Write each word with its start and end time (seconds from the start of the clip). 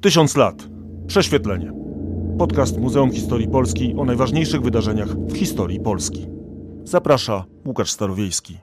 Tysiąc 0.00 0.36
lat. 0.36 0.68
Prześwietlenie. 1.06 1.72
Podcast 2.38 2.78
Muzeum 2.78 3.12
Historii 3.12 3.48
Polski 3.48 3.94
o 3.98 4.04
najważniejszych 4.04 4.62
wydarzeniach 4.62 5.16
w 5.16 5.36
historii 5.36 5.80
Polski. 5.80 6.26
Zaprasza 6.84 7.44
Łukasz 7.66 7.90
Starowiejski. 7.90 8.58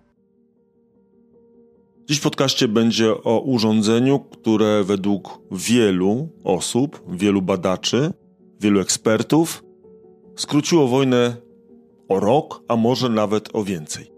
Dziś 2.05 2.17
w 2.17 2.23
podcaście 2.23 2.67
będzie 2.67 3.23
o 3.23 3.39
urządzeniu, 3.39 4.19
które 4.19 4.83
według 4.83 5.39
wielu 5.51 6.29
osób, 6.43 7.03
wielu 7.09 7.41
badaczy, 7.41 8.13
wielu 8.61 8.79
ekspertów 8.79 9.63
skróciło 10.35 10.87
wojnę 10.87 11.35
o 12.09 12.19
rok, 12.19 12.63
a 12.67 12.75
może 12.75 13.09
nawet 13.09 13.55
o 13.55 13.63
więcej. 13.63 14.11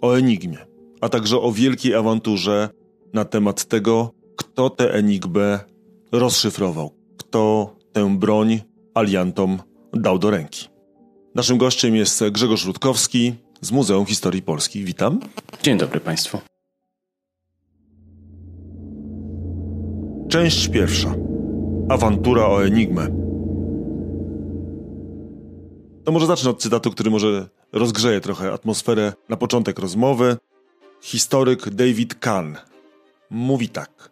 O 0.00 0.18
enigmie, 0.18 0.58
a 1.00 1.08
także 1.08 1.40
o 1.40 1.52
wielkiej 1.52 1.94
awanturze 1.94 2.68
na 3.12 3.24
temat 3.24 3.64
tego, 3.64 4.10
kto 4.36 4.70
tę 4.70 4.94
enigmę 4.94 5.58
rozszyfrował, 6.12 6.90
kto 7.18 7.76
tę 7.92 8.18
broń 8.18 8.60
aliantom 8.94 9.58
dał 9.92 10.18
do 10.18 10.30
ręki. 10.30 10.68
Naszym 11.34 11.58
gościem 11.58 11.96
jest 11.96 12.24
Grzegorz 12.30 12.66
Rutkowski 12.66 13.34
z 13.60 13.72
Muzeum 13.72 14.06
Historii 14.06 14.42
Polski. 14.42 14.84
Witam. 14.84 15.20
Dzień 15.62 15.78
dobry 15.78 16.00
Państwu. 16.00 16.38
Część 20.28 20.68
pierwsza. 20.68 21.14
Awantura 21.88 22.46
o 22.46 22.64
Enigmę. 22.64 23.06
To 26.04 26.12
może 26.12 26.26
zacznę 26.26 26.50
od 26.50 26.62
cytatu, 26.62 26.90
który 26.90 27.10
może 27.10 27.48
rozgrzeje 27.72 28.20
trochę 28.20 28.52
atmosferę 28.52 29.12
na 29.28 29.36
początek 29.36 29.78
rozmowy. 29.78 30.36
Historyk 31.00 31.70
David 31.70 32.14
Kahn 32.14 32.54
mówi 33.30 33.68
tak. 33.68 34.09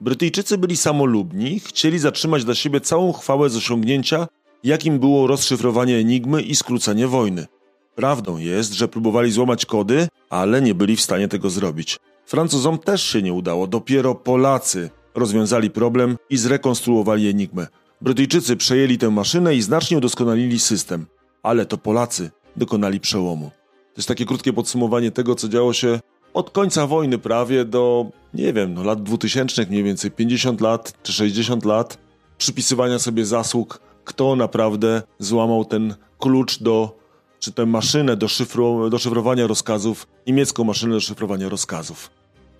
Brytyjczycy 0.00 0.58
byli 0.58 0.76
samolubni, 0.76 1.60
chcieli 1.60 1.98
zatrzymać 1.98 2.44
dla 2.44 2.54
siebie 2.54 2.80
całą 2.80 3.12
chwałę 3.12 3.50
z 3.50 3.56
osiągnięcia, 3.56 4.26
jakim 4.64 4.98
było 4.98 5.26
rozszyfrowanie 5.26 5.96
enigmy 5.96 6.42
i 6.42 6.56
skrócenie 6.56 7.06
wojny. 7.06 7.46
Prawdą 7.94 8.38
jest, 8.38 8.72
że 8.72 8.88
próbowali 8.88 9.32
złamać 9.32 9.66
kody, 9.66 10.08
ale 10.30 10.62
nie 10.62 10.74
byli 10.74 10.96
w 10.96 11.00
stanie 11.00 11.28
tego 11.28 11.50
zrobić. 11.50 11.98
Francuzom 12.26 12.78
też 12.78 13.02
się 13.02 13.22
nie 13.22 13.32
udało, 13.32 13.66
dopiero 13.66 14.14
Polacy 14.14 14.90
rozwiązali 15.14 15.70
problem 15.70 16.16
i 16.30 16.36
zrekonstruowali 16.36 17.28
enigmę. 17.28 17.66
Brytyjczycy 18.00 18.56
przejęli 18.56 18.98
tę 18.98 19.10
maszynę 19.10 19.54
i 19.54 19.62
znacznie 19.62 19.98
udoskonalili 19.98 20.60
system, 20.60 21.06
ale 21.42 21.66
to 21.66 21.78
Polacy 21.78 22.30
dokonali 22.56 23.00
przełomu. 23.00 23.50
To 23.70 23.96
jest 23.96 24.08
takie 24.08 24.26
krótkie 24.26 24.52
podsumowanie 24.52 25.10
tego, 25.10 25.34
co 25.34 25.48
działo 25.48 25.72
się 25.72 26.00
od 26.34 26.50
końca 26.50 26.86
wojny 26.86 27.18
prawie 27.18 27.64
do, 27.64 28.06
nie 28.34 28.52
wiem, 28.52 28.74
no, 28.74 28.82
lat 28.82 29.02
2000, 29.02 29.66
mniej 29.66 29.82
więcej 29.82 30.10
50 30.10 30.60
lat 30.60 30.92
czy 31.02 31.12
60 31.12 31.64
lat, 31.64 31.98
przypisywania 32.38 32.98
sobie 32.98 33.24
zasług, 33.24 33.80
kto 34.04 34.36
naprawdę 34.36 35.02
złamał 35.18 35.64
ten 35.64 35.94
klucz 36.18 36.62
do, 36.62 36.98
czy 37.38 37.52
tę 37.52 37.66
maszynę 37.66 38.16
do, 38.16 38.28
szyfru, 38.28 38.90
do 38.90 38.98
szyfrowania 38.98 39.46
rozkazów, 39.46 40.06
niemiecką 40.26 40.64
maszynę 40.64 40.92
do 40.92 41.00
szyfrowania 41.00 41.48
rozkazów. 41.48 42.10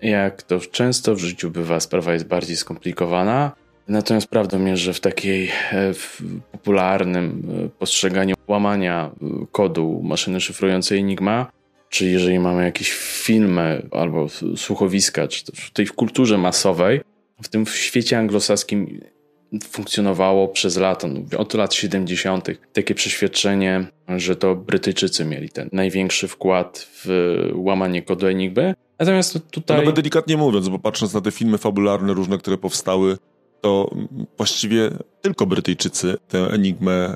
Jak 0.01 0.43
to 0.43 0.59
często 0.59 1.15
w 1.15 1.19
życiu 1.19 1.51
bywa, 1.51 1.79
sprawa 1.79 2.13
jest 2.13 2.27
bardziej 2.27 2.57
skomplikowana. 2.57 3.51
Natomiast 3.87 4.27
prawdą 4.27 4.65
jest, 4.65 4.81
że 4.81 4.93
w 4.93 4.99
takiej 4.99 5.49
e, 5.71 5.93
w 5.93 6.21
popularnym 6.51 7.43
e, 7.65 7.69
postrzeganiu 7.69 8.35
łamania 8.47 9.11
e, 9.21 9.45
kodu 9.51 10.01
maszyny 10.03 10.41
szyfrującej 10.41 10.99
Enigma, 10.99 11.51
czy 11.91 12.09
jeżeli 12.09 12.39
mamy 12.39 12.63
jakieś 12.63 12.91
filmy 12.93 13.87
albo 13.91 14.27
słuchowiska, 14.55 15.27
czy 15.27 15.43
w 15.55 15.71
tej 15.71 15.87
kulturze 15.87 16.37
masowej, 16.37 17.01
w 17.41 17.47
tym 17.47 17.65
w 17.65 17.75
świecie 17.75 18.17
anglosaskim 18.17 19.01
funkcjonowało 19.63 20.47
przez 20.47 20.77
lata, 20.77 21.07
no, 21.07 21.39
od 21.39 21.53
lat 21.53 21.73
70., 21.73 22.47
takie 22.73 22.95
przeświadczenie, 22.95 23.87
że 24.07 24.35
to 24.35 24.55
Brytyjczycy 24.55 25.25
mieli 25.25 25.49
ten 25.49 25.69
największy 25.71 26.27
wkład 26.27 26.87
w 27.05 27.09
łamanie 27.53 28.01
kodu 28.01 28.27
Enigmy. 28.27 28.73
Natomiast 28.99 29.39
tutaj. 29.51 29.77
No, 29.77 29.83
nawet 29.83 29.95
delikatnie 29.95 30.37
mówiąc, 30.37 30.69
bo 30.69 30.79
patrząc 30.79 31.13
na 31.13 31.21
te 31.21 31.31
filmy 31.31 31.57
fabularne 31.57 32.13
różne, 32.13 32.37
które 32.37 32.57
powstały, 32.57 33.17
to 33.61 33.95
właściwie 34.37 34.89
tylko 35.21 35.45
Brytyjczycy 35.45 36.17
tę 36.27 36.37
enigmę 36.37 36.93
e, 36.93 37.15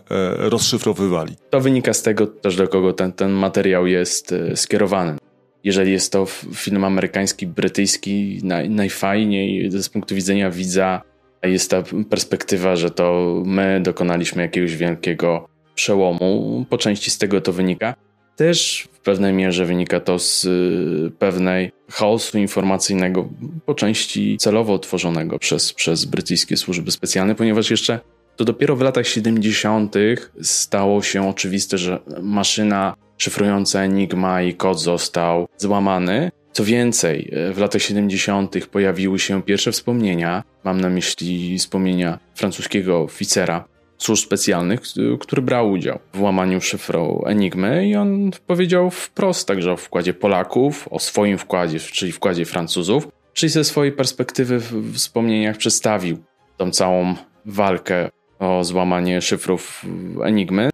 rozszyfrowywali. 0.49 1.35
To 1.49 1.61
wynika 1.61 1.93
z 1.93 2.01
tego 2.01 2.27
też, 2.27 2.55
do 2.55 2.67
kogo 2.67 2.93
ten, 2.93 3.13
ten 3.13 3.31
materiał 3.31 3.87
jest 3.87 4.31
e, 4.31 4.55
skierowany. 4.55 5.17
Jeżeli 5.63 5.91
jest 5.91 6.11
to 6.11 6.25
film 6.55 6.83
amerykański, 6.83 7.47
brytyjski, 7.47 8.39
naj, 8.43 8.69
najfajniej 8.69 9.71
z 9.71 9.89
punktu 9.89 10.15
widzenia 10.15 10.51
widza 10.51 11.01
jest 11.43 11.69
ta 11.69 11.83
perspektywa, 12.09 12.75
że 12.75 12.91
to 12.91 13.35
my 13.45 13.81
dokonaliśmy 13.83 14.41
jakiegoś 14.41 14.75
wielkiego 14.75 15.47
przełomu. 15.75 16.65
Po 16.69 16.77
części 16.77 17.11
z 17.11 17.17
tego 17.17 17.41
to 17.41 17.53
wynika. 17.53 17.95
Też 18.35 18.87
w 18.93 18.99
pewnej 18.99 19.33
mierze 19.33 19.65
wynika 19.65 19.99
to 19.99 20.19
z 20.19 20.45
y, 20.45 21.11
pewnej 21.19 21.71
chaosu 21.91 22.37
informacyjnego, 22.37 23.29
po 23.65 23.73
części 23.73 24.37
celowo 24.37 24.79
tworzonego 24.79 25.39
przez, 25.39 25.73
przez 25.73 26.05
brytyjskie 26.05 26.57
służby 26.57 26.91
specjalne, 26.91 27.35
ponieważ 27.35 27.71
jeszcze 27.71 27.99
to 28.35 28.45
dopiero 28.45 28.75
w 28.75 28.81
latach 28.81 29.07
70. 29.07 29.95
stało 30.41 31.01
się 31.01 31.29
oczywiste, 31.29 31.77
że 31.77 31.99
maszyna 32.21 32.95
szyfrująca 33.17 33.81
Enigma 33.81 34.41
i 34.41 34.53
kod 34.53 34.81
został 34.81 35.47
złamany. 35.57 36.31
Co 36.53 36.63
więcej, 36.63 37.31
w 37.53 37.57
latach 37.57 37.81
70. 37.81 38.67
pojawiły 38.67 39.19
się 39.19 39.43
pierwsze 39.43 39.71
wspomnienia, 39.71 40.43
mam 40.63 40.81
na 40.81 40.89
myśli 40.89 41.57
wspomnienia 41.57 42.19
francuskiego 42.35 43.01
oficera, 43.01 43.65
służb 44.05 44.23
specjalnych, 44.23 44.79
który 45.19 45.41
brał 45.41 45.71
udział 45.71 45.99
w 46.13 46.21
łamaniu 46.21 46.61
szyfru 46.61 47.23
Enigmy 47.25 47.87
i 47.87 47.95
on 47.95 48.31
powiedział 48.47 48.89
wprost 48.89 49.47
także 49.47 49.71
o 49.71 49.77
wkładzie 49.77 50.13
Polaków, 50.13 50.87
o 50.91 50.99
swoim 50.99 51.37
wkładzie, 51.37 51.79
czyli 51.79 52.11
wkładzie 52.11 52.45
Francuzów, 52.45 53.07
czyli 53.33 53.49
ze 53.49 53.63
swojej 53.63 53.91
perspektywy 53.91 54.59
w 54.59 54.93
wspomnieniach 54.95 55.57
przedstawił 55.57 56.17
tą 56.57 56.71
całą 56.71 57.15
walkę 57.45 58.09
o 58.39 58.63
złamanie 58.63 59.21
szyfrów 59.21 59.85
Enigmy. 60.23 60.69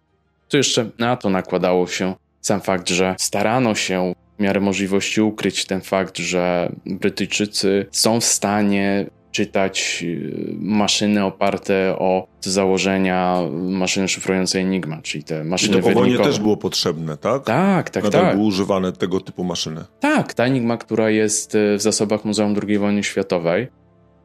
Tu 0.48 0.56
jeszcze 0.56 0.90
na 0.98 1.16
to 1.16 1.30
nakładało 1.30 1.86
się 1.86 2.14
sam 2.40 2.60
fakt, 2.60 2.88
że 2.88 3.14
starano 3.18 3.74
się 3.74 4.14
w 4.38 4.42
miarę 4.42 4.60
możliwości 4.60 5.20
ukryć 5.20 5.66
ten 5.66 5.80
fakt, 5.80 6.18
że 6.18 6.72
Brytyjczycy 6.86 7.86
są 7.90 8.20
w 8.20 8.24
stanie 8.24 9.06
czytać 9.32 9.98
y, 10.02 10.54
maszyny 10.58 11.24
oparte 11.24 11.96
o 11.98 12.26
założenia 12.40 13.38
maszyny 13.52 14.08
szyfrującej 14.08 14.62
Enigma, 14.62 15.02
czyli 15.02 15.24
te 15.24 15.44
maszyny 15.44 15.78
I 15.78 15.82
to 15.82 15.88
po 15.88 15.94
wojnie 15.94 16.18
też 16.18 16.40
było 16.40 16.56
potrzebne, 16.56 17.16
tak? 17.16 17.44
Tak, 17.44 17.90
tak, 17.90 18.04
Nadal 18.04 18.22
tak. 18.22 18.34
były 18.34 18.46
używane 18.46 18.92
tego 18.92 19.20
typu 19.20 19.44
maszyny. 19.44 19.84
Tak, 20.00 20.34
ta 20.34 20.44
Enigma, 20.44 20.76
która 20.76 21.10
jest 21.10 21.54
y, 21.54 21.76
w 21.78 21.82
zasobach 21.82 22.24
Muzeum 22.24 22.54
II 22.68 22.78
Wojny 22.78 23.04
Światowej, 23.04 23.68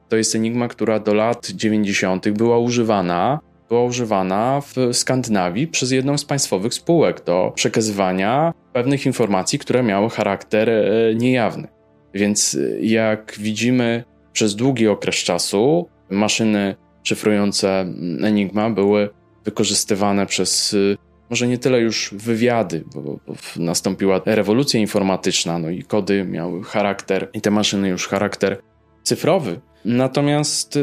to 0.09 0.15
jest 0.15 0.35
Enigma, 0.35 0.67
która 0.67 0.99
do 0.99 1.13
lat 1.13 1.47
90. 1.51 2.29
była 2.29 2.59
używana 2.59 3.39
była 3.69 3.83
używana 3.83 4.61
w 4.61 4.75
Skandynawii 4.97 5.67
przez 5.67 5.91
jedną 5.91 6.17
z 6.17 6.25
państwowych 6.25 6.73
spółek 6.73 7.23
do 7.23 7.51
przekazywania 7.55 8.53
pewnych 8.73 9.05
informacji, 9.05 9.59
które 9.59 9.83
miały 9.83 10.09
charakter 10.09 10.69
y, 10.69 11.15
niejawny. 11.15 11.67
Więc 12.13 12.57
jak 12.81 13.35
widzimy 13.39 14.03
przez 14.37 14.55
długi 14.55 14.87
okres 14.87 15.15
czasu 15.15 15.89
maszyny 16.09 16.75
szyfrujące 17.03 17.85
Enigma 18.23 18.69
były 18.69 19.09
wykorzystywane 19.45 20.25
przez 20.25 20.73
y, 20.73 20.97
może 21.29 21.47
nie 21.47 21.57
tyle 21.57 21.79
już 21.79 22.13
wywiady, 22.13 22.83
bo, 22.95 23.01
bo, 23.01 23.19
nastąpiła 23.55 24.21
rewolucja 24.25 24.79
informatyczna, 24.79 25.59
no 25.59 25.69
i 25.69 25.83
kody 25.83 26.23
miały 26.23 26.63
charakter, 26.63 27.29
i 27.33 27.41
te 27.41 27.51
maszyny 27.51 27.89
już 27.89 28.07
charakter 28.07 28.61
cyfrowy. 29.03 29.59
Natomiast 29.85 30.75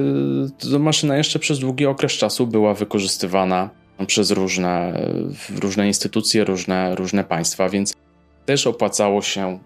y, 0.72 0.78
maszyna 0.78 1.16
jeszcze 1.16 1.38
przez 1.38 1.58
długi 1.58 1.86
okres 1.86 2.12
czasu 2.12 2.46
była 2.46 2.74
wykorzystywana 2.74 3.70
przez 4.06 4.30
różne, 4.30 5.02
różne 5.60 5.86
instytucje, 5.86 6.44
różne, 6.44 6.94
różne 6.94 7.24
państwa, 7.24 7.68
więc 7.68 7.94
też 8.44 8.66
opłacało 8.66 9.22
się 9.22 9.58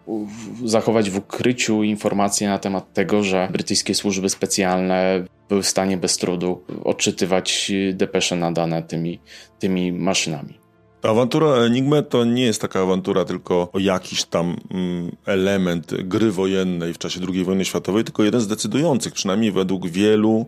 zachować 0.65 1.11
w 1.11 1.17
ukryciu 1.17 1.83
informacje 1.83 2.49
na 2.49 2.59
temat 2.59 2.93
tego, 2.93 3.23
że 3.23 3.49
brytyjskie 3.53 3.95
służby 3.95 4.29
specjalne 4.29 5.25
były 5.49 5.63
w 5.63 5.69
stanie 5.69 5.97
bez 5.97 6.17
trudu 6.17 6.65
odczytywać 6.85 7.73
depesze 7.93 8.37
nadane 8.37 8.83
tymi, 8.83 9.21
tymi 9.59 9.93
maszynami. 9.93 10.59
Awantura 11.03 11.47
Enigmy 11.47 12.03
to 12.03 12.25
nie 12.25 12.43
jest 12.43 12.61
taka 12.61 12.83
awantura 12.83 13.25
tylko 13.25 13.69
o 13.73 13.79
jakiś 13.79 14.25
tam 14.25 14.57
mm, 14.71 15.17
element 15.27 15.95
gry 16.03 16.33
wojennej 16.33 16.95
w 16.95 16.99
czasie 16.99 17.21
II 17.33 17.45
wojny 17.45 17.65
światowej, 17.65 18.05
tylko 18.05 18.25
jeden 18.25 18.41
z 18.41 18.47
decydujących, 18.47 19.13
przynajmniej 19.13 19.53
według 19.53 19.89
wielu 19.89 20.47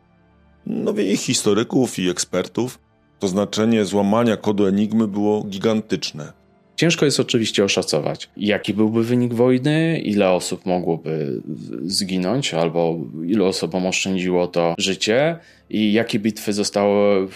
no, 0.66 0.94
historyków 1.16 1.98
i 1.98 2.08
ekspertów. 2.08 2.78
To 3.18 3.28
znaczenie 3.28 3.84
złamania 3.84 4.36
kodu 4.36 4.66
Enigmy 4.66 5.08
było 5.08 5.44
gigantyczne. 5.44 6.39
Ciężko 6.80 7.04
jest 7.04 7.20
oczywiście 7.20 7.64
oszacować, 7.64 8.28
jaki 8.36 8.74
byłby 8.74 9.04
wynik 9.04 9.34
wojny, 9.34 10.00
ile 10.04 10.30
osób 10.30 10.66
mogłoby 10.66 11.42
zginąć, 11.82 12.54
albo 12.54 12.98
ilu 13.26 13.44
osobom 13.46 13.86
oszczędziło 13.86 14.46
to 14.46 14.74
życie 14.78 15.36
i 15.70 15.92
jakie 15.92 16.18
bitwy 16.18 16.52
zostały 16.52 17.28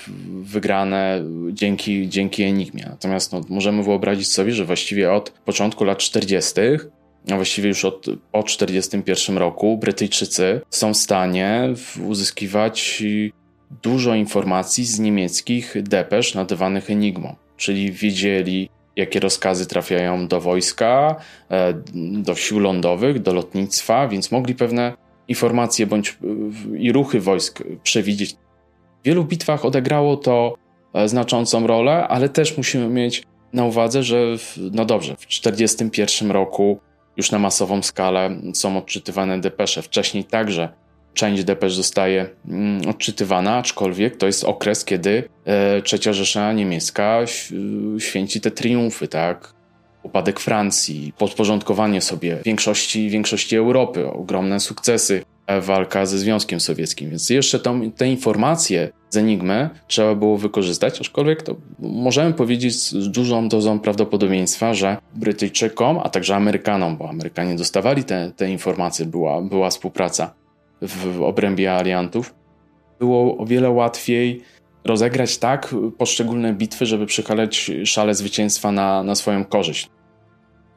wygrane 0.42 1.22
dzięki, 1.52 2.08
dzięki 2.08 2.42
Enigmie. 2.42 2.86
Natomiast 2.90 3.32
no, 3.32 3.40
możemy 3.48 3.82
wyobrazić 3.82 4.28
sobie, 4.28 4.52
że 4.52 4.64
właściwie 4.64 5.12
od 5.12 5.30
początku 5.30 5.84
lat 5.84 5.98
40., 5.98 6.54
a 7.30 7.36
właściwie 7.36 7.68
już 7.68 7.84
od, 7.84 7.96
po 8.32 8.42
1941 8.42 9.38
roku, 9.38 9.78
Brytyjczycy 9.78 10.60
są 10.70 10.94
w 10.94 10.96
stanie 10.96 11.74
uzyskiwać 12.06 13.02
dużo 13.82 14.14
informacji 14.14 14.84
z 14.84 14.98
niemieckich 14.98 15.74
depesz 15.82 16.34
nadawanych 16.34 16.90
Enigmą. 16.90 17.36
Czyli 17.56 17.92
wiedzieli, 17.92 18.68
jakie 18.96 19.20
rozkazy 19.20 19.66
trafiają 19.66 20.28
do 20.28 20.40
wojska, 20.40 21.16
e, 21.50 21.74
do 22.22 22.34
sił 22.34 22.58
lądowych, 22.58 23.22
do 23.22 23.34
lotnictwa, 23.34 24.08
więc 24.08 24.32
mogli 24.32 24.54
pewne 24.54 24.92
informacje 25.28 25.86
bądź 25.86 26.18
i 26.78 26.92
ruchy 26.92 27.20
wojsk 27.20 27.62
przewidzieć. 27.82 28.32
W 29.02 29.06
wielu 29.06 29.24
bitwach 29.24 29.64
odegrało 29.64 30.16
to 30.16 30.54
e, 30.94 31.08
znaczącą 31.08 31.66
rolę, 31.66 32.08
ale 32.08 32.28
też 32.28 32.56
musimy 32.56 32.88
mieć 32.88 33.22
na 33.52 33.64
uwadze, 33.64 34.02
że 34.02 34.38
w, 34.38 34.58
no 34.72 34.84
dobrze, 34.84 35.16
w 35.16 35.26
1941 35.26 36.30
roku 36.30 36.80
już 37.16 37.30
na 37.30 37.38
masową 37.38 37.82
skalę 37.82 38.36
są 38.54 38.78
odczytywane 38.78 39.40
depesze. 39.40 39.82
Wcześniej 39.82 40.24
także 40.24 40.68
część 41.14 41.44
depesz 41.44 41.74
zostaje 41.74 42.26
mm, 42.48 42.88
odczytywana, 42.88 43.56
aczkolwiek 43.56 44.16
to 44.16 44.26
jest 44.26 44.44
okres, 44.44 44.84
kiedy 44.84 45.28
e, 45.44 45.82
trzecia 45.82 46.12
Rzesza 46.12 46.52
Niemiecka 46.52 47.20
święci 47.98 48.40
te 48.40 48.50
triumfy, 48.50 49.08
tak? 49.08 49.54
Upadek 50.02 50.40
Francji, 50.40 51.12
podporządkowanie 51.18 52.00
sobie 52.00 52.38
większości, 52.44 53.10
większości 53.10 53.56
Europy, 53.56 54.06
ogromne 54.06 54.60
sukcesy, 54.60 55.22
e, 55.46 55.60
walka 55.60 56.06
ze 56.06 56.18
Związkiem 56.18 56.60
Sowieckim. 56.60 57.10
Więc 57.10 57.30
jeszcze 57.30 57.60
te 57.96 58.08
informacje 58.08 58.90
z 59.10 59.16
Enigmy 59.16 59.70
trzeba 59.86 60.14
było 60.14 60.38
wykorzystać, 60.38 61.00
aczkolwiek 61.00 61.42
to 61.42 61.56
możemy 61.78 62.32
powiedzieć 62.32 62.74
z 62.74 63.10
dużą 63.10 63.48
dozą 63.48 63.78
prawdopodobieństwa, 63.78 64.74
że 64.74 64.96
Brytyjczykom, 65.14 65.98
a 65.98 66.08
także 66.08 66.36
Amerykanom, 66.36 66.96
bo 66.96 67.08
Amerykanie 67.08 67.56
dostawali 67.56 68.04
te, 68.04 68.32
te 68.36 68.50
informacje, 68.50 69.06
była, 69.06 69.42
była 69.42 69.70
współpraca 69.70 70.43
w 70.88 71.22
obrębie 71.22 71.72
aliantów, 71.72 72.34
było 72.98 73.38
o 73.38 73.46
wiele 73.46 73.70
łatwiej 73.70 74.42
rozegrać 74.84 75.38
tak 75.38 75.74
poszczególne 75.98 76.54
bitwy, 76.54 76.86
żeby 76.86 77.06
przykaleć 77.06 77.70
szale 77.84 78.14
zwycięstwa 78.14 78.72
na, 78.72 79.02
na 79.02 79.14
swoją 79.14 79.44
korzyść. 79.44 79.88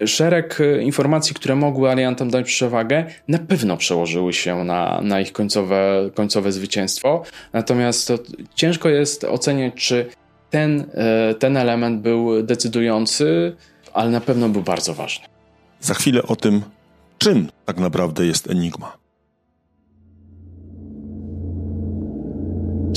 Szereg 0.05 0.59
informacji, 0.81 1.35
które 1.35 1.55
mogły 1.55 1.89
aliantom 1.89 2.29
dać 2.29 2.45
przewagę, 2.45 3.05
na 3.27 3.37
pewno 3.37 3.77
przełożyły 3.77 4.33
się 4.33 4.63
na, 4.63 5.01
na 5.03 5.21
ich 5.21 5.31
końcowe, 5.31 6.09
końcowe 6.15 6.51
zwycięstwo. 6.51 7.23
Natomiast 7.53 8.13
ciężko 8.55 8.89
jest 8.89 9.23
oceniać, 9.23 9.73
czy 9.75 10.05
ten, 10.49 10.85
e, 10.93 11.33
ten 11.33 11.57
element 11.57 12.01
był 12.01 12.43
decydujący, 12.43 13.55
ale 13.93 14.09
na 14.09 14.21
pewno 14.21 14.49
był 14.49 14.61
bardzo 14.61 14.93
ważny. 14.93 15.25
Za 15.79 15.93
chwilę 15.93 16.23
o 16.23 16.35
tym, 16.35 16.61
czym 17.17 17.47
tak 17.65 17.77
naprawdę 17.77 18.25
jest 18.25 18.49
Enigma. 18.49 18.97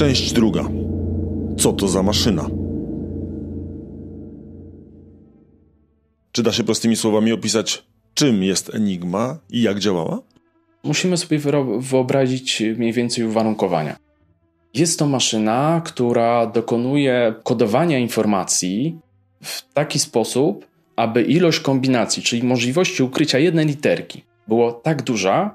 Część 0.01 0.33
druga. 0.33 0.65
Co 1.59 1.73
to 1.73 1.89
za 1.89 2.03
maszyna? 2.03 2.47
Czy 6.33 6.43
da 6.43 6.53
się 6.53 6.65
prostymi 6.65 6.97
słowami 6.97 7.33
opisać, 7.33 7.85
czym 8.15 8.43
jest 8.43 8.75
Enigma 8.75 9.39
i 9.51 9.63
jak 9.63 9.79
działała? 9.79 10.23
Musimy 10.85 11.17
sobie 11.17 11.39
wyobrazić 11.79 12.63
mniej 12.77 12.93
więcej 12.93 13.25
uwarunkowania. 13.25 13.97
Jest 14.75 14.99
to 14.99 15.07
maszyna, 15.07 15.83
która 15.85 16.47
dokonuje 16.47 17.35
kodowania 17.43 17.99
informacji 17.99 18.99
w 19.43 19.73
taki 19.73 19.99
sposób, 19.99 20.67
aby 20.97 21.23
ilość 21.23 21.61
kombinacji, 21.61 22.23
czyli 22.23 22.43
możliwości 22.43 23.03
ukrycia 23.03 23.39
jednej 23.39 23.67
literki, 23.67 24.25
była 24.49 24.73
tak 24.73 25.03
duża, 25.03 25.55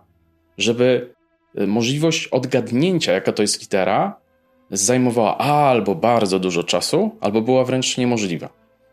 żeby 0.58 1.14
y, 1.60 1.68
możliwość 1.68 2.28
odgadnięcia, 2.28 3.14
jaka 3.14 3.32
to 3.32 3.42
jest 3.42 3.62
litera, 3.62 4.25
zajmowała 4.72 5.38
albo 5.38 5.96
bardzo 5.96 6.40
dużo 6.40 6.64
czasu, 6.64 7.12
albo 7.22 7.42
była 7.42 7.66
wręcz 7.66 7.98
niemożliwa. 7.98 8.50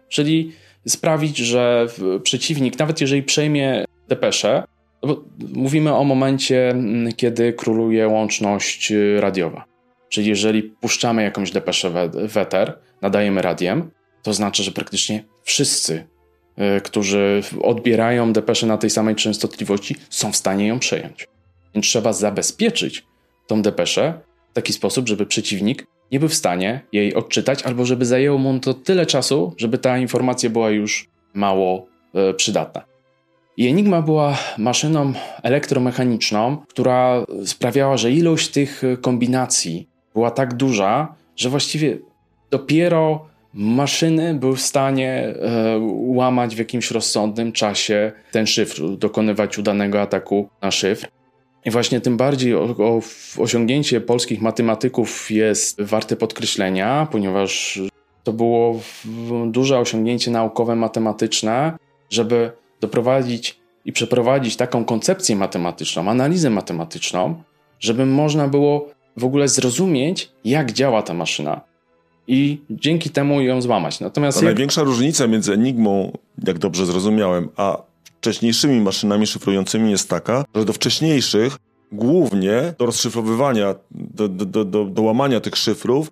Czyli 0.08 0.52
sprawić, 0.88 1.36
że 1.36 1.86
przeciwnik, 2.22 2.78
nawet 2.78 3.00
jeżeli 3.00 3.22
przejmie 3.22 3.84
depeszę, 4.08 4.62
no 5.02 5.24
mówimy 5.54 5.94
o 5.94 6.04
momencie, 6.04 6.70
mm, 6.70 7.12
kiedy 7.12 7.52
króluje 7.52 8.08
łączność 8.08 8.92
y, 8.92 9.20
radiowa. 9.20 9.64
Czyli 10.08 10.28
jeżeli 10.28 10.62
puszczamy 10.62 11.22
jakąś 11.22 11.50
depeszę 11.50 12.08
w 12.28 12.36
eter, 12.36 12.78
nadajemy 13.02 13.42
radiem, 13.42 13.90
to 14.22 14.32
znaczy, 14.32 14.62
że 14.62 14.72
praktycznie 14.72 15.24
wszyscy, 15.42 16.06
y, 16.76 16.80
którzy 16.80 17.42
odbierają 17.62 18.32
depeszę 18.32 18.66
na 18.66 18.78
tej 18.78 18.90
samej 18.90 19.14
częstotliwości, 19.14 19.96
są 20.10 20.32
w 20.32 20.36
stanie 20.36 20.66
ją 20.66 20.78
przejąć. 20.78 21.28
Więc 21.74 21.86
trzeba 21.86 22.12
zabezpieczyć 22.12 23.06
tą 23.46 23.62
depeszę 23.62 24.20
w 24.52 24.54
taki 24.54 24.72
sposób, 24.72 25.08
żeby 25.08 25.26
przeciwnik 25.26 25.86
nie 26.12 26.20
był 26.20 26.28
w 26.28 26.34
stanie 26.34 26.80
jej 26.92 27.14
odczytać, 27.14 27.62
albo 27.62 27.84
żeby 27.84 28.04
zajęło 28.04 28.38
mu 28.38 28.60
to 28.60 28.74
tyle 28.74 29.06
czasu, 29.06 29.54
żeby 29.56 29.78
ta 29.78 29.98
informacja 29.98 30.50
była 30.50 30.70
już 30.70 31.08
mało 31.34 31.86
e, 32.14 32.34
przydatna. 32.34 32.82
I 33.56 33.68
Enigma 33.68 34.02
była 34.02 34.38
maszyną 34.58 35.12
elektromechaniczną, 35.42 36.56
która 36.68 37.24
sprawiała, 37.44 37.96
że 37.96 38.10
ilość 38.10 38.48
tych 38.48 38.82
kombinacji 39.00 39.88
była 40.14 40.30
tak 40.30 40.54
duża, 40.54 41.14
że 41.36 41.48
właściwie 41.48 41.98
dopiero 42.50 43.26
maszyny 43.54 44.34
były 44.34 44.56
w 44.56 44.60
stanie 44.62 45.12
e, 45.12 45.34
łamać 45.96 46.54
w 46.54 46.58
jakimś 46.58 46.90
rozsądnym 46.90 47.52
czasie 47.52 48.12
ten 48.32 48.46
szyfr, 48.46 48.82
dokonywać 48.98 49.58
udanego 49.58 50.00
ataku 50.00 50.48
na 50.62 50.70
szyfr. 50.70 51.08
I 51.64 51.70
właśnie 51.70 52.00
tym 52.00 52.16
bardziej 52.16 52.54
o, 52.54 52.62
o, 52.62 53.00
osiągnięcie 53.38 54.00
polskich 54.00 54.40
matematyków 54.40 55.30
jest 55.30 55.82
warte 55.82 56.16
podkreślenia, 56.16 57.08
ponieważ 57.10 57.80
to 58.24 58.32
było 58.32 58.80
duże 59.46 59.78
osiągnięcie 59.78 60.30
naukowe, 60.30 60.76
matematyczne, 60.76 61.72
żeby 62.10 62.50
doprowadzić 62.80 63.60
i 63.84 63.92
przeprowadzić 63.92 64.56
taką 64.56 64.84
koncepcję 64.84 65.36
matematyczną, 65.36 66.10
analizę 66.10 66.50
matematyczną, 66.50 67.42
żeby 67.80 68.06
można 68.06 68.48
było 68.48 68.88
w 69.16 69.24
ogóle 69.24 69.48
zrozumieć, 69.48 70.32
jak 70.44 70.72
działa 70.72 71.02
ta 71.02 71.14
maszyna 71.14 71.60
i 72.26 72.60
dzięki 72.70 73.10
temu 73.10 73.40
ją 73.40 73.62
złamać. 73.62 74.00
Natomiast 74.00 74.38
jak... 74.38 74.44
największa 74.44 74.82
różnica 74.82 75.26
między 75.26 75.52
Enigmą, 75.52 76.12
jak 76.46 76.58
dobrze 76.58 76.86
zrozumiałem, 76.86 77.48
a 77.56 77.82
wcześniejszymi 78.22 78.80
maszynami 78.80 79.26
szyfrującymi 79.26 79.90
jest 79.90 80.08
taka, 80.08 80.44
że 80.54 80.64
do 80.64 80.72
wcześniejszych 80.72 81.56
głównie 81.92 82.74
do 82.78 82.86
rozszyfrowywania, 82.86 83.74
do, 83.90 84.28
do, 84.28 84.64
do, 84.64 84.84
do 84.84 85.02
łamania 85.02 85.40
tych 85.40 85.56
szyfrów 85.56 86.10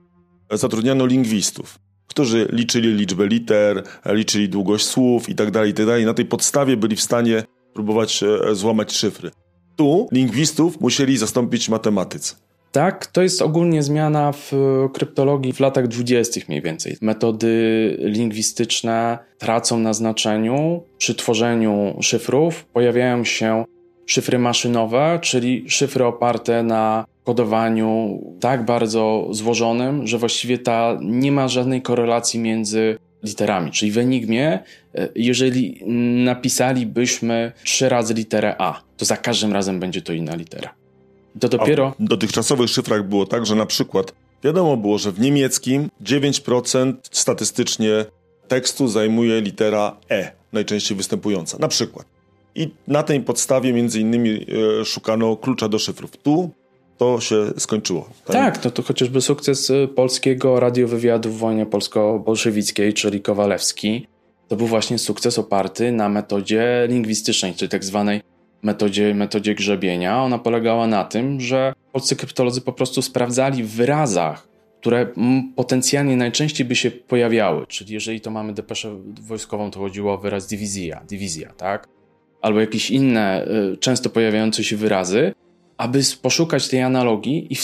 zatrudniano 0.52 1.06
lingwistów, 1.06 1.78
którzy 2.06 2.48
liczyli 2.52 2.94
liczbę 2.94 3.26
liter, 3.26 3.82
liczyli 4.06 4.48
długość 4.48 4.86
słów 4.86 5.28
i 5.28 5.34
tak 5.34 5.50
dalej, 5.50 5.70
i 5.70 5.74
tak. 5.74 5.86
Na 6.04 6.14
tej 6.14 6.24
podstawie 6.24 6.76
byli 6.76 6.96
w 6.96 7.02
stanie 7.02 7.44
próbować 7.74 8.22
e, 8.22 8.54
złamać 8.54 8.92
szyfry. 8.92 9.30
Tu 9.76 10.08
lingwistów 10.12 10.80
musieli 10.80 11.18
zastąpić 11.18 11.68
matematycy. 11.68 12.34
Tak, 12.72 13.06
to 13.06 13.22
jest 13.22 13.42
ogólnie 13.42 13.82
zmiana 13.82 14.32
w 14.32 14.52
kryptologii 14.92 15.52
w 15.52 15.60
latach 15.60 15.88
dwudziestych 15.88 16.48
mniej 16.48 16.62
więcej. 16.62 16.96
Metody 17.00 17.96
lingwistyczne 17.98 19.18
tracą 19.38 19.78
na 19.78 19.92
znaczeniu. 19.92 20.82
Przy 20.98 21.14
tworzeniu 21.14 21.96
szyfrów 22.00 22.64
pojawiają 22.64 23.24
się 23.24 23.64
szyfry 24.06 24.38
maszynowe, 24.38 25.18
czyli 25.22 25.64
szyfry 25.70 26.04
oparte 26.04 26.62
na 26.62 27.04
kodowaniu 27.24 28.20
tak 28.40 28.64
bardzo 28.64 29.28
złożonym, 29.30 30.06
że 30.06 30.18
właściwie 30.18 30.58
ta 30.58 30.98
nie 31.02 31.32
ma 31.32 31.48
żadnej 31.48 31.82
korelacji 31.82 32.40
między 32.40 32.98
literami. 33.22 33.70
Czyli 33.70 33.92
w 33.92 33.98
Enigmie, 33.98 34.58
e, 34.94 35.08
jeżeli 35.14 35.82
napisalibyśmy 36.24 37.52
trzy 37.64 37.88
razy 37.88 38.14
literę 38.14 38.54
A, 38.58 38.82
to 38.96 39.04
za 39.04 39.16
każdym 39.16 39.52
razem 39.52 39.80
będzie 39.80 40.02
to 40.02 40.12
inna 40.12 40.34
litera. 40.34 40.79
To 41.40 41.48
dopiero. 41.48 41.94
A 42.00 42.02
w 42.02 42.08
dotychczasowych 42.08 42.70
szyfrach 42.70 43.08
było 43.08 43.26
tak, 43.26 43.46
że 43.46 43.54
na 43.54 43.66
przykład 43.66 44.12
wiadomo 44.44 44.76
było, 44.76 44.98
że 44.98 45.12
w 45.12 45.20
niemieckim 45.20 45.90
9% 46.04 46.94
statystycznie 47.10 48.04
tekstu 48.48 48.88
zajmuje 48.88 49.40
litera 49.40 49.96
E, 50.10 50.32
najczęściej 50.52 50.96
występująca. 50.96 51.58
Na 51.58 51.68
przykład. 51.68 52.06
I 52.54 52.70
na 52.88 53.02
tej 53.02 53.20
podstawie 53.20 53.72
między 53.72 54.00
innymi 54.00 54.46
e, 54.80 54.84
szukano 54.84 55.36
klucza 55.36 55.68
do 55.68 55.78
szyfrów. 55.78 56.16
Tu 56.16 56.50
to 56.98 57.20
się 57.20 57.46
skończyło. 57.58 58.10
Tak, 58.24 58.34
tak 58.34 58.58
to, 58.58 58.70
to 58.70 58.82
chociażby 58.82 59.20
sukces 59.20 59.70
e, 59.70 59.88
polskiego 59.88 60.60
radiowywiadu 60.60 61.30
w 61.30 61.38
wojnie 61.38 61.66
polsko-bolszewickiej, 61.66 62.94
czyli 62.94 63.20
Kowalewski. 63.20 64.06
to 64.48 64.56
był 64.56 64.66
właśnie 64.66 64.98
sukces 64.98 65.38
oparty 65.38 65.92
na 65.92 66.08
metodzie 66.08 66.86
lingwistycznej, 66.88 67.54
czyli 67.54 67.68
tak 67.68 67.84
zwanej 67.84 68.20
metodzie, 68.62 69.14
metodzie 69.14 69.54
grzebienia. 69.54 70.22
Ona 70.22 70.38
polegała 70.38 70.86
na 70.86 71.04
tym, 71.04 71.40
że 71.40 71.72
polscy 71.92 72.16
kryptolodzy 72.16 72.60
po 72.60 72.72
prostu 72.72 73.02
sprawdzali 73.02 73.62
w 73.62 73.70
wyrazach, 73.70 74.48
które 74.80 75.06
potencjalnie 75.56 76.16
najczęściej 76.16 76.66
by 76.66 76.76
się 76.76 76.90
pojawiały. 76.90 77.66
Czyli 77.66 77.94
jeżeli 77.94 78.20
to 78.20 78.30
mamy 78.30 78.52
depeszę 78.52 78.96
wojskową, 79.20 79.70
to 79.70 79.80
chodziło 79.80 80.14
o 80.14 80.18
wyraz 80.18 80.46
dywizja, 80.46 81.02
dywizja, 81.08 81.52
tak? 81.52 81.88
Albo 82.42 82.60
jakieś 82.60 82.90
inne 82.90 83.46
y, 83.72 83.76
często 83.76 84.10
pojawiające 84.10 84.64
się 84.64 84.76
wyrazy, 84.76 85.34
aby 85.80 86.00
poszukać 86.22 86.68
tej 86.68 86.82
analogii 86.82 87.52
i 87.52 87.56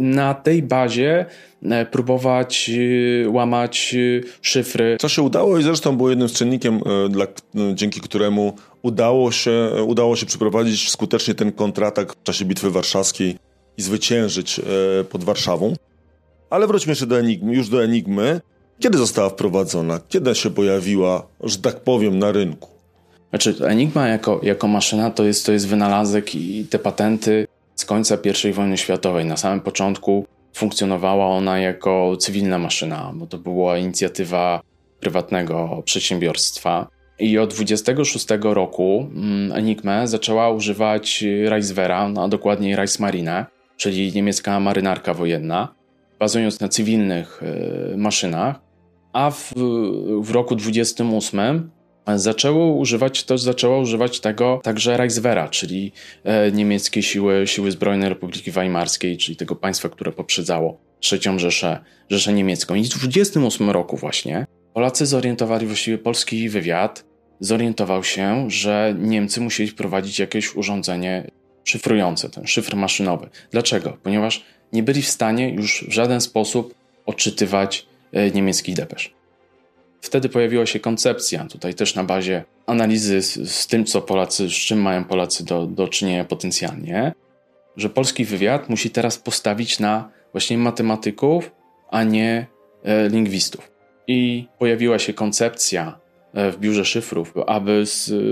na 0.00 0.34
tej 0.34 0.62
bazie 0.62 1.26
e, 1.62 1.86
próbować 1.86 2.70
e, 3.24 3.28
łamać 3.28 3.94
e, 3.94 4.20
szyfry. 4.42 4.96
Co 5.00 5.08
się 5.08 5.22
udało 5.22 5.58
i 5.58 5.62
zresztą 5.62 5.96
było 5.96 6.10
jednym 6.10 6.28
z 6.28 6.32
czynnikiem, 6.32 6.80
dla, 7.10 7.26
dzięki 7.74 8.00
któremu 8.00 8.56
udało 8.82 9.32
się, 9.32 9.70
udało 9.86 10.16
się 10.16 10.26
przeprowadzić 10.26 10.90
skutecznie 10.90 11.34
ten 11.34 11.52
kontratak 11.52 12.12
w 12.12 12.22
czasie 12.22 12.44
Bitwy 12.44 12.70
Warszawskiej 12.70 13.36
i 13.76 13.82
zwyciężyć 13.82 14.60
pod 15.10 15.24
Warszawą. 15.24 15.74
Ale 16.50 16.66
wróćmy 16.66 16.90
jeszcze 16.90 17.06
do 17.06 17.18
Enigmy, 17.18 17.54
już 17.54 17.68
do 17.68 17.84
Enigmy. 17.84 18.40
Kiedy 18.80 18.98
została 18.98 19.28
wprowadzona? 19.28 20.00
Kiedy 20.08 20.34
się 20.34 20.50
pojawiła, 20.50 21.26
że 21.40 21.58
tak 21.58 21.80
powiem, 21.80 22.18
na 22.18 22.32
rynku? 22.32 22.68
Znaczy, 23.30 23.54
Enigma 23.66 24.08
jako, 24.08 24.40
jako 24.42 24.68
maszyna 24.68 25.10
to 25.10 25.24
jest, 25.24 25.46
to 25.46 25.52
jest 25.52 25.68
wynalazek 25.68 26.34
i 26.34 26.64
te 26.64 26.78
patenty 26.78 27.46
z 27.76 27.84
końca 27.84 28.18
I 28.48 28.52
wojny 28.52 28.78
światowej. 28.78 29.24
Na 29.24 29.36
samym 29.36 29.60
początku 29.60 30.26
funkcjonowała 30.54 31.26
ona 31.26 31.58
jako 31.58 32.16
cywilna 32.16 32.58
maszyna, 32.58 33.12
bo 33.14 33.26
to 33.26 33.38
była 33.38 33.78
inicjatywa 33.78 34.60
prywatnego 35.00 35.82
przedsiębiorstwa. 35.84 36.86
I 37.20 37.38
od 37.38 37.54
26 37.54 38.26
roku 38.42 39.10
mm, 39.14 39.52
Enigmę 39.52 40.08
zaczęła 40.08 40.50
używać 40.50 41.24
Reichswehra, 41.44 42.12
a 42.16 42.28
dokładniej 42.28 42.76
Reichsmarine, 42.76 43.46
czyli 43.76 44.12
niemiecka 44.12 44.60
marynarka 44.60 45.14
wojenna, 45.14 45.74
bazując 46.18 46.60
na 46.60 46.68
cywilnych 46.68 47.42
e, 47.42 47.96
maszynach. 47.96 48.60
A 49.12 49.30
w, 49.30 49.52
w 50.22 50.30
roku 50.30 50.56
28 50.56 51.70
zaczęło 52.16 52.74
używać, 52.76 53.24
używać 53.82 54.20
tego 54.20 54.60
także 54.62 54.96
Reichswehra, 54.96 55.48
czyli 55.48 55.92
e, 56.24 56.52
niemieckie 56.52 57.02
siły, 57.02 57.46
siły 57.46 57.70
zbrojne 57.70 58.08
Republiki 58.08 58.50
Weimarskiej, 58.50 59.16
czyli 59.16 59.36
tego 59.36 59.56
państwa, 59.56 59.88
które 59.88 60.12
poprzedzało 60.12 60.80
trzecią 61.00 61.38
Rzeszę, 61.38 61.84
Rzeszę 62.10 62.32
Niemiecką. 62.32 62.74
I 62.74 62.84
w 62.84 62.88
1928 62.88 63.70
roku 63.70 63.96
właśnie 63.96 64.46
Polacy 64.74 65.06
zorientowali, 65.06 65.66
właściwie 65.66 65.98
polski 65.98 66.48
wywiad 66.48 67.09
zorientował 67.40 68.04
się, 68.04 68.50
że 68.50 68.94
Niemcy 68.98 69.40
musieli 69.40 69.70
wprowadzić 69.70 70.18
jakieś 70.18 70.56
urządzenie 70.56 71.30
szyfrujące, 71.64 72.30
ten 72.30 72.46
szyfr 72.46 72.76
maszynowy. 72.76 73.28
Dlaczego? 73.50 73.96
Ponieważ 74.02 74.44
nie 74.72 74.82
byli 74.82 75.02
w 75.02 75.08
stanie 75.08 75.50
już 75.50 75.84
w 75.88 75.92
żaden 75.92 76.20
sposób 76.20 76.74
odczytywać 77.06 77.86
e, 78.12 78.30
niemieckich 78.30 78.74
depesz. 78.74 79.14
Wtedy 80.00 80.28
pojawiła 80.28 80.66
się 80.66 80.80
koncepcja, 80.80 81.44
tutaj 81.44 81.74
też 81.74 81.94
na 81.94 82.04
bazie 82.04 82.44
analizy 82.66 83.22
z, 83.22 83.50
z 83.50 83.66
tym, 83.66 83.84
co 83.84 84.00
Polacy, 84.00 84.48
z 84.48 84.52
czym 84.52 84.82
mają 84.82 85.04
Polacy 85.04 85.44
do, 85.44 85.66
do 85.66 85.88
czynienia 85.88 86.24
potencjalnie, 86.24 87.12
że 87.76 87.90
polski 87.90 88.24
wywiad 88.24 88.68
musi 88.68 88.90
teraz 88.90 89.18
postawić 89.18 89.78
na 89.78 90.10
właśnie 90.32 90.58
matematyków, 90.58 91.50
a 91.90 92.02
nie 92.02 92.46
e, 92.84 93.08
lingwistów. 93.08 93.70
I 94.06 94.46
pojawiła 94.58 94.98
się 94.98 95.12
koncepcja 95.12 95.98
w 96.34 96.56
biurze 96.58 96.84
szyfrów, 96.84 97.34
aby 97.46 97.84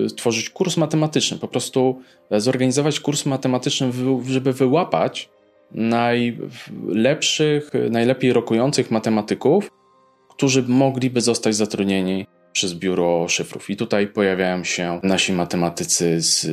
stworzyć 0.09 0.51
kurs 0.51 0.77
matematyczny, 0.77 1.39
po 1.39 1.49
prostu 1.49 2.01
e, 2.31 2.41
zorganizować 2.41 3.01
kurs 3.01 3.27
matematyczny, 3.27 3.93
żeby 4.27 4.53
wyłapać 4.53 5.29
najlepszych, 5.71 7.71
najlepiej 7.91 8.33
rokujących 8.33 8.91
matematyków, 8.91 9.71
którzy 10.31 10.63
mogliby 10.63 11.21
zostać 11.21 11.57
zatrudnieni 11.57 12.27
przez 12.53 12.75
biuro 12.75 13.29
szyfrów. 13.29 13.71
I 13.71 13.77
tutaj 13.77 14.07
pojawiają 14.07 14.65
się 14.65 15.01
nasi 15.03 15.33
matematycy 15.33 16.21
z 16.21 16.47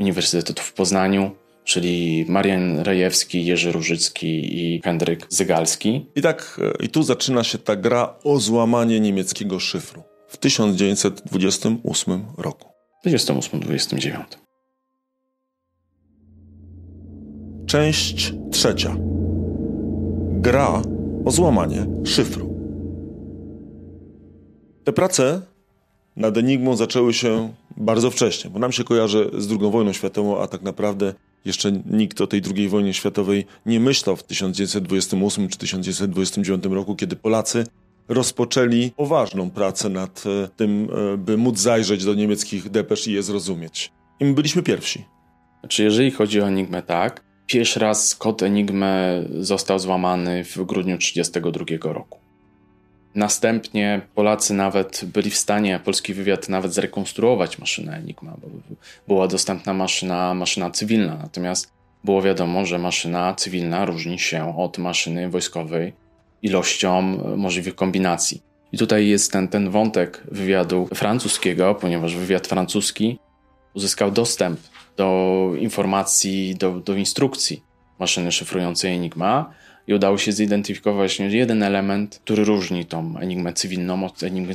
Uniwersytetu 0.00 0.62
w 0.62 0.72
Poznaniu, 0.72 1.30
czyli 1.64 2.26
Marian 2.28 2.78
Rejewski, 2.78 3.46
Jerzy 3.46 3.72
Różycki 3.72 4.58
i 4.58 4.80
Henryk 4.84 5.26
Zygalski. 5.28 6.06
I 6.16 6.22
tak, 6.22 6.60
i 6.80 6.88
tu 6.88 7.02
zaczyna 7.02 7.44
się 7.44 7.58
ta 7.58 7.76
gra 7.76 8.14
o 8.24 8.38
złamanie 8.38 9.00
niemieckiego 9.00 9.60
szyfru 9.60 10.02
w 10.34 10.38
1928 10.38 12.24
roku. 12.36 12.68
28-29. 13.06 14.24
Część 17.66 18.32
trzecia. 18.50 18.96
Gra 20.30 20.82
o 21.24 21.30
złamanie 21.30 21.86
szyfru. 22.04 22.54
Te 24.84 24.92
prace 24.92 25.42
nad 26.16 26.36
Enigmą 26.36 26.76
zaczęły 26.76 27.14
się 27.14 27.52
bardzo 27.76 28.10
wcześnie, 28.10 28.50
bo 28.50 28.58
nam 28.58 28.72
się 28.72 28.84
kojarzy 28.84 29.30
z 29.38 29.50
II 29.50 29.70
wojną 29.70 29.92
światową, 29.92 30.40
a 30.40 30.46
tak 30.46 30.62
naprawdę 30.62 31.14
jeszcze 31.44 31.72
nikt 31.72 32.20
o 32.20 32.26
tej 32.26 32.42
II 32.56 32.68
wojnie 32.68 32.94
światowej 32.94 33.46
nie 33.66 33.80
myślał 33.80 34.16
w 34.16 34.22
1928 34.22 35.48
czy 35.48 35.58
1929 35.58 36.64
roku, 36.64 36.96
kiedy 36.96 37.16
Polacy 37.16 37.66
rozpoczęli 38.08 38.90
poważną 38.96 39.50
pracę 39.50 39.88
nad 39.88 40.24
e, 40.26 40.48
tym, 40.48 40.88
e, 41.14 41.16
by 41.16 41.36
móc 41.36 41.58
zajrzeć 41.58 42.04
do 42.04 42.14
niemieckich 42.14 42.70
depesz 42.70 43.06
i 43.06 43.12
je 43.12 43.22
zrozumieć. 43.22 43.92
I 44.20 44.24
my 44.24 44.34
byliśmy 44.34 44.62
pierwsi. 44.62 45.04
Znaczy, 45.60 45.82
jeżeli 45.82 46.10
chodzi 46.10 46.40
o 46.40 46.48
Enigmę, 46.48 46.82
tak. 46.82 47.24
Pierwszy 47.46 47.80
raz 47.80 48.14
kod 48.14 48.42
Enigmy 48.42 49.24
został 49.40 49.78
złamany 49.78 50.44
w 50.44 50.56
grudniu 50.56 50.98
1932 50.98 51.92
roku. 51.92 52.18
Następnie 53.14 54.00
Polacy 54.14 54.54
nawet 54.54 55.04
byli 55.04 55.30
w 55.30 55.36
stanie, 55.36 55.80
polski 55.84 56.14
wywiad 56.14 56.48
nawet 56.48 56.74
zrekonstruować 56.74 57.58
maszynę 57.58 57.96
Enigma, 57.96 58.36
bo 58.42 58.48
była 59.08 59.28
dostępna 59.28 59.74
maszyna, 59.74 60.34
maszyna 60.34 60.70
cywilna. 60.70 61.16
Natomiast 61.16 61.72
było 62.04 62.22
wiadomo, 62.22 62.64
że 62.66 62.78
maszyna 62.78 63.34
cywilna 63.34 63.84
różni 63.84 64.18
się 64.18 64.56
od 64.56 64.78
maszyny 64.78 65.30
wojskowej 65.30 65.92
ilością 66.44 67.02
możliwych 67.36 67.74
kombinacji. 67.74 68.42
I 68.72 68.78
tutaj 68.78 69.08
jest 69.08 69.32
ten, 69.32 69.48
ten 69.48 69.70
wątek 69.70 70.22
wywiadu 70.30 70.88
francuskiego, 70.94 71.74
ponieważ 71.74 72.16
wywiad 72.16 72.46
francuski 72.46 73.18
uzyskał 73.74 74.10
dostęp 74.10 74.60
do 74.96 75.50
informacji, 75.58 76.56
do, 76.56 76.72
do 76.72 76.94
instrukcji 76.94 77.62
maszyny 77.98 78.32
szyfrującej 78.32 78.92
Enigma, 78.92 79.54
i 79.86 79.94
udało 79.94 80.18
się 80.18 80.32
zidentyfikować 80.32 81.20
jeden 81.20 81.62
element, 81.62 82.20
który 82.24 82.44
różni 82.44 82.86
tą 82.86 83.18
enigmę 83.18 83.52
cywilną 83.52 84.06
od 84.06 84.22
enigmy 84.22 84.54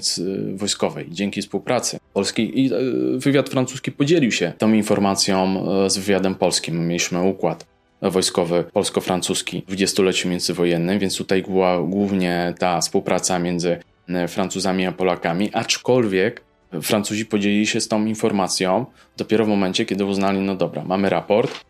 wojskowej. 0.56 1.08
Dzięki 1.12 1.42
współpracy 1.42 2.00
polskiej 2.14 2.60
i 2.60 2.74
e, 2.74 2.78
wywiad 3.18 3.50
francuski 3.50 3.92
podzielił 3.92 4.32
się 4.32 4.54
tą 4.58 4.74
informacją 4.74 5.66
e, 5.86 5.90
z 5.90 5.98
wywiadem 5.98 6.36
polskim. 6.36 6.88
Mieliśmy 6.88 7.22
układ 7.22 7.66
wojskowy 8.02 8.64
polsko-francuski 8.74 9.62
w 9.62 9.66
dwudziestoleciu 9.66 10.30
międzywojennym, 10.30 11.00
więc 11.00 11.18
tutaj 11.18 11.44
była 11.44 11.82
głównie 11.82 12.54
ta 12.60 12.82
współpraca 12.82 13.40
między 13.40 13.80
e, 14.10 14.28
Francuzami 14.28 14.86
a 14.86 14.92
Polakami, 14.92 15.50
aczkolwiek 15.54 16.42
Francuzi 16.82 17.26
podzielili 17.26 17.68
się 17.68 17.82
z 17.82 17.88
tą 17.88 18.06
informacją 18.06 18.86
dopiero 19.18 19.46
w 19.46 19.48
momencie, 19.48 19.86
kiedy 19.86 20.06
uznali, 20.06 20.40
no 20.40 20.56
dobra, 20.56 20.84
mamy 20.86 21.10
raport, 21.10 21.66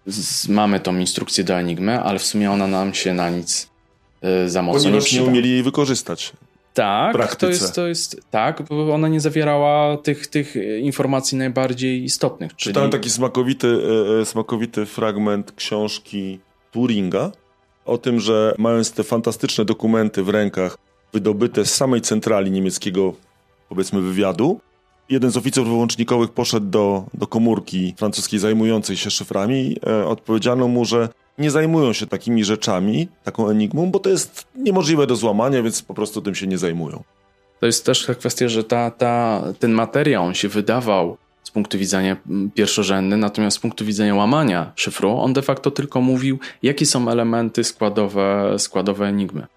mamy 0.49 0.79
tą 0.79 0.97
instrukcję 0.97 1.43
do 1.43 1.59
Enigmy, 1.59 2.01
ale 2.01 2.19
w 2.19 2.25
sumie 2.25 2.51
ona 2.51 2.67
nam 2.67 2.93
się 2.93 3.13
na 3.13 3.29
nic 3.29 3.69
y, 4.45 4.49
za 4.49 4.61
mocno 4.61 4.83
Ponieważ 4.83 5.13
nie, 5.13 5.19
nie 5.19 5.25
umieli 5.25 5.49
jej 5.49 5.63
wykorzystać. 5.63 6.33
Tak, 6.73 7.35
to 7.35 7.47
jest, 7.47 7.75
to 7.75 7.87
jest 7.87 8.21
tak, 8.31 8.63
bo 8.69 8.93
ona 8.93 9.07
nie 9.07 9.19
zawierała 9.19 9.97
tych, 9.97 10.27
tych 10.27 10.55
informacji 10.81 11.37
najbardziej 11.37 12.03
istotnych. 12.03 12.55
Czyli... 12.55 12.73
Czytałem 12.73 12.91
taki 12.91 13.09
smakowity, 13.09 13.79
e, 14.21 14.25
smakowity 14.25 14.85
fragment 14.85 15.51
książki 15.51 16.39
Turinga 16.71 17.31
o 17.85 17.97
tym, 17.97 18.19
że 18.19 18.55
mając 18.57 18.91
te 18.91 19.03
fantastyczne 19.03 19.65
dokumenty 19.65 20.23
w 20.23 20.29
rękach, 20.29 20.77
wydobyte 21.13 21.65
z 21.65 21.75
samej 21.75 22.01
centrali 22.01 22.51
niemieckiego, 22.51 23.13
powiedzmy, 23.69 24.01
wywiadu, 24.01 24.59
jeden 25.09 25.31
z 25.31 25.37
oficerów 25.37 25.69
wyłącznikowych 25.69 26.31
poszedł 26.31 26.65
do, 26.65 27.03
do 27.13 27.27
komórki 27.27 27.93
francuskiej 27.97 28.39
zajmującej 28.39 28.97
się 28.97 29.11
szyframi. 29.11 29.77
E, 29.87 30.05
odpowiedziano 30.05 30.67
mu, 30.67 30.85
że 30.85 31.09
nie 31.39 31.51
zajmują 31.51 31.93
się 31.93 32.07
takimi 32.07 32.43
rzeczami, 32.43 33.07
taką 33.23 33.49
enigmą, 33.49 33.91
bo 33.91 33.99
to 33.99 34.09
jest 34.09 34.47
niemożliwe 34.55 35.07
do 35.07 35.15
złamania, 35.15 35.63
więc 35.63 35.81
po 35.81 35.93
prostu 35.93 36.21
tym 36.21 36.35
się 36.35 36.47
nie 36.47 36.57
zajmują. 36.57 37.03
To 37.59 37.65
jest 37.65 37.85
też 37.85 38.05
ta 38.05 38.15
kwestia, 38.15 38.47
że 38.47 38.63
ta, 38.63 38.91
ta, 38.91 39.43
ten 39.59 39.71
materiał 39.71 40.35
się 40.35 40.47
wydawał 40.47 41.17
z 41.43 41.51
punktu 41.51 41.77
widzenia 41.77 42.17
pierwszorzędny, 42.53 43.17
natomiast 43.17 43.57
z 43.57 43.59
punktu 43.59 43.85
widzenia 43.85 44.15
łamania 44.15 44.71
szyfru, 44.75 45.17
on 45.17 45.33
de 45.33 45.41
facto 45.41 45.71
tylko 45.71 46.01
mówił, 46.01 46.39
jakie 46.63 46.85
są 46.85 47.09
elementy 47.09 47.63
składowe, 47.63 48.55
składowe 48.57 49.05
enigmy. 49.05 49.47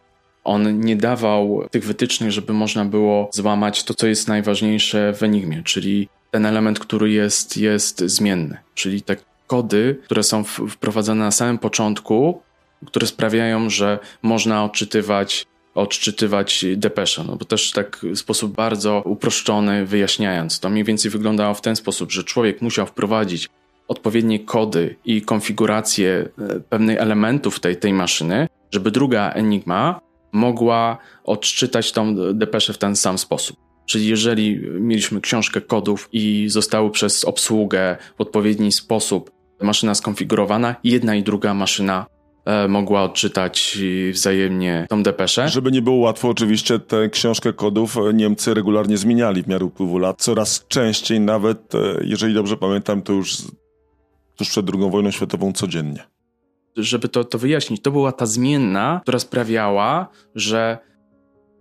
On 0.45 0.81
nie 0.81 0.97
dawał 0.97 1.69
tych 1.71 1.85
wytycznych, 1.85 2.33
żeby 2.33 2.53
można 2.53 2.85
było 2.85 3.31
złamać 3.33 3.85
to, 3.85 3.95
co 3.95 4.07
jest 4.07 4.29
najważniejsze 4.29 5.13
w 5.13 5.23
Enigmie, 5.23 5.63
czyli 5.65 6.09
ten 6.31 6.47
element, 6.47 6.79
który 6.79 7.11
jest, 7.11 7.57
jest 7.57 8.01
zmienny, 8.01 8.57
czyli 8.75 9.03
te 9.03 9.17
kody, 9.53 9.99
które 10.05 10.23
są 10.23 10.45
wprowadzane 10.45 11.25
na 11.25 11.31
samym 11.31 11.59
początku, 11.59 12.43
które 12.87 13.07
sprawiają, 13.07 13.71
że 13.71 13.99
można 14.23 14.65
odczytywać 14.65 15.47
odczytywać 15.75 16.65
depesze, 16.77 17.25
no 17.25 17.37
bo 17.37 17.45
też 17.45 17.71
tak 17.71 18.01
w 18.03 18.19
sposób 18.19 18.55
bardzo 18.55 19.03
uproszczony, 19.05 19.87
wyjaśniając, 19.87 20.61
to 20.61 20.71
mniej 20.71 20.85
więcej 20.85 21.11
wyglądało 21.11 21.55
w 21.55 21.61
ten 21.61 21.77
sposób, 21.77 22.13
że 22.13 22.25
człowiek 22.25 22.63
musiał 22.63 22.87
wprowadzić 22.87 23.49
odpowiednie 23.89 24.41
kody 24.41 24.97
i 25.05 25.23
konfiguracje 25.23 26.29
e, 26.39 26.61
pewnych 26.61 26.99
elementów 26.99 27.61
tej, 27.61 27.77
tej 27.77 27.93
maszyny, 27.93 28.49
żeby 28.71 28.91
druga 28.91 29.31
Enigma 29.31 30.01
mogła 30.33 30.99
odczytać 31.25 31.93
tą 31.93 32.15
depeszę 32.35 32.73
w 32.73 32.79
ten 32.79 32.97
sam 32.97 33.19
sposób. 33.19 33.57
Czyli 33.87 34.07
jeżeli 34.07 34.61
mieliśmy 34.81 35.21
książkę 35.21 35.61
kodów 35.61 36.09
i 36.13 36.45
zostały 36.49 36.91
przez 36.91 37.25
obsługę 37.25 37.97
w 38.19 38.21
odpowiedni 38.21 38.73
sposób 38.73 39.42
maszyna 39.63 39.95
skonfigurowana, 39.95 40.77
jedna 40.85 41.15
i 41.15 41.23
druga 41.23 41.55
maszyna 41.55 42.07
e, 42.45 42.69
mogła 42.69 43.03
odczytać 43.03 43.79
wzajemnie 44.13 44.87
tą 44.89 45.03
depeszę. 45.03 45.49
Żeby 45.49 45.73
nie 45.73 45.83
było 45.83 45.97
łatwo, 45.97 46.29
oczywiście 46.29 46.79
tę 46.79 47.09
książkę 47.09 47.53
kodów 47.53 47.97
Niemcy 48.15 48.55
regularnie 48.55 48.97
zmieniali 48.97 49.43
w 49.43 49.49
miarę 49.49 49.65
upływu 49.65 49.99
lat. 49.99 50.23
Coraz 50.23 50.67
częściej, 50.69 51.21
nawet 51.21 51.75
e, 51.75 51.79
jeżeli 52.05 52.35
dobrze 52.35 52.57
pamiętam, 52.57 53.03
to 53.03 53.13
już 53.13 53.37
tuż 54.37 54.49
przed 54.49 54.67
II 54.75 54.91
wojną 54.91 55.11
światową 55.11 55.53
codziennie. 55.53 56.03
Żeby 56.77 57.09
to, 57.09 57.25
to 57.25 57.39
wyjaśnić, 57.39 57.83
to 57.83 57.91
była 57.91 58.13
ta 58.13 58.27
zmienna, 58.27 59.01
która 59.03 59.19
sprawiała, 59.19 60.09
że 60.35 60.79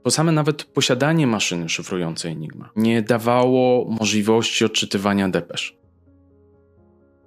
bo 0.03 0.11
same 0.11 0.31
nawet 0.31 0.63
posiadanie 0.63 1.27
maszyny 1.27 1.69
szyfrującej 1.69 2.31
Enigma 2.31 2.69
nie 2.75 3.01
dawało 3.01 3.85
możliwości 3.89 4.65
odczytywania 4.65 5.29
depesz. 5.29 5.80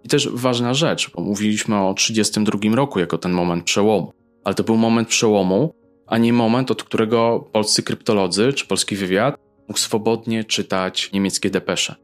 I 0.04 0.08
też 0.08 0.28
ważna 0.28 0.74
rzecz, 0.74 1.10
bo 1.10 1.22
mówiliśmy 1.22 1.76
o 1.76 1.94
1932 1.94 2.76
roku 2.76 3.00
jako 3.00 3.18
ten 3.18 3.32
moment 3.32 3.64
przełomu, 3.64 4.12
ale 4.44 4.54
to 4.54 4.64
był 4.64 4.76
moment 4.76 5.08
przełomu, 5.08 5.74
a 6.06 6.18
nie 6.18 6.32
moment, 6.32 6.70
od 6.70 6.82
którego 6.82 7.48
polscy 7.52 7.82
kryptolodzy 7.82 8.52
czy 8.52 8.66
polski 8.66 8.96
wywiad 8.96 9.36
mógł 9.68 9.80
swobodnie 9.80 10.44
czytać 10.44 11.12
niemieckie 11.12 11.50
depesze. 11.50 11.94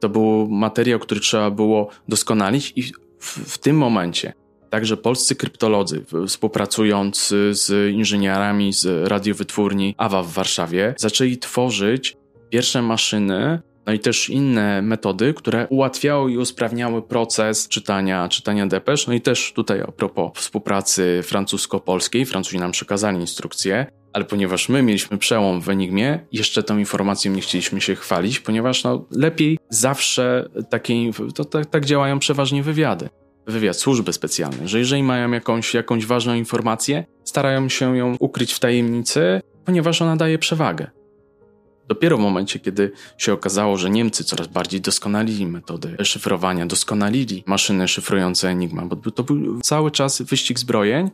To 0.00 0.08
był 0.08 0.48
materiał, 0.48 0.98
który 0.98 1.20
trzeba 1.20 1.50
było 1.50 1.88
doskonalić 2.08 2.72
i 2.76 2.82
w, 3.18 3.54
w 3.54 3.58
tym 3.58 3.76
momencie 3.76 4.32
Także 4.70 4.96
polscy 4.96 5.36
kryptolodzy, 5.36 6.04
współpracując 6.26 7.34
z 7.50 7.94
inżynierami 7.94 8.72
z 8.72 9.08
radiowytwórni 9.08 9.94
AWA 9.98 10.22
w 10.22 10.32
Warszawie, 10.32 10.94
zaczęli 10.98 11.38
tworzyć 11.38 12.16
pierwsze 12.50 12.82
maszyny, 12.82 13.60
no 13.88 13.94
i 13.94 13.98
też 13.98 14.30
inne 14.30 14.82
metody, 14.82 15.34
które 15.34 15.66
ułatwiały 15.68 16.32
i 16.32 16.38
usprawniały 16.38 17.02
proces 17.02 17.68
czytania, 17.68 18.28
czytania 18.28 18.66
depesz. 18.66 19.06
No 19.06 19.14
i 19.14 19.20
też 19.20 19.52
tutaj 19.52 19.80
a 19.80 19.92
propos 19.92 20.32
współpracy 20.34 21.20
francusko-polskiej, 21.22 22.26
Francuzi 22.26 22.58
nam 22.58 22.72
przekazali 22.72 23.20
instrukcje, 23.20 23.86
ale 24.12 24.24
ponieważ 24.24 24.68
my 24.68 24.82
mieliśmy 24.82 25.18
przełom 25.18 25.60
w 25.60 25.68
Enigmie, 25.68 26.20
jeszcze 26.32 26.62
tą 26.62 26.78
informacją 26.78 27.32
nie 27.32 27.40
chcieliśmy 27.40 27.80
się 27.80 27.94
chwalić, 27.94 28.40
ponieważ 28.40 28.84
no, 28.84 29.06
lepiej 29.10 29.58
zawsze 29.70 30.48
takie, 30.70 30.94
to, 31.34 31.44
tak, 31.44 31.66
tak 31.66 31.84
działają 31.84 32.18
przeważnie 32.18 32.62
wywiady 32.62 33.08
wywiad 33.46 33.76
służby 33.76 34.12
specjalnej, 34.12 34.68
że 34.68 34.78
jeżeli 34.78 35.02
mają 35.02 35.30
jakąś, 35.30 35.74
jakąś 35.74 36.06
ważną 36.06 36.34
informację, 36.34 37.04
starają 37.24 37.68
się 37.68 37.96
ją 37.96 38.16
ukryć 38.20 38.52
w 38.52 38.60
tajemnicy, 38.60 39.40
ponieważ 39.64 40.02
ona 40.02 40.16
daje 40.16 40.38
przewagę. 40.38 40.97
Dopiero 41.88 42.16
w 42.16 42.20
momencie, 42.20 42.58
kiedy 42.58 42.92
się 43.18 43.32
okazało, 43.32 43.76
że 43.76 43.90
Niemcy 43.90 44.24
coraz 44.24 44.46
bardziej 44.46 44.80
doskonalili 44.80 45.46
metody 45.46 45.96
szyfrowania, 46.04 46.66
doskonalili 46.66 47.44
maszyny 47.46 47.88
szyfrujące 47.88 48.48
Enigma, 48.48 48.86
bo 48.86 49.10
to 49.10 49.22
był 49.22 49.60
cały 49.60 49.90
czas 49.90 50.22
wyścig 50.22 50.58
zbrojeń. 50.58 51.10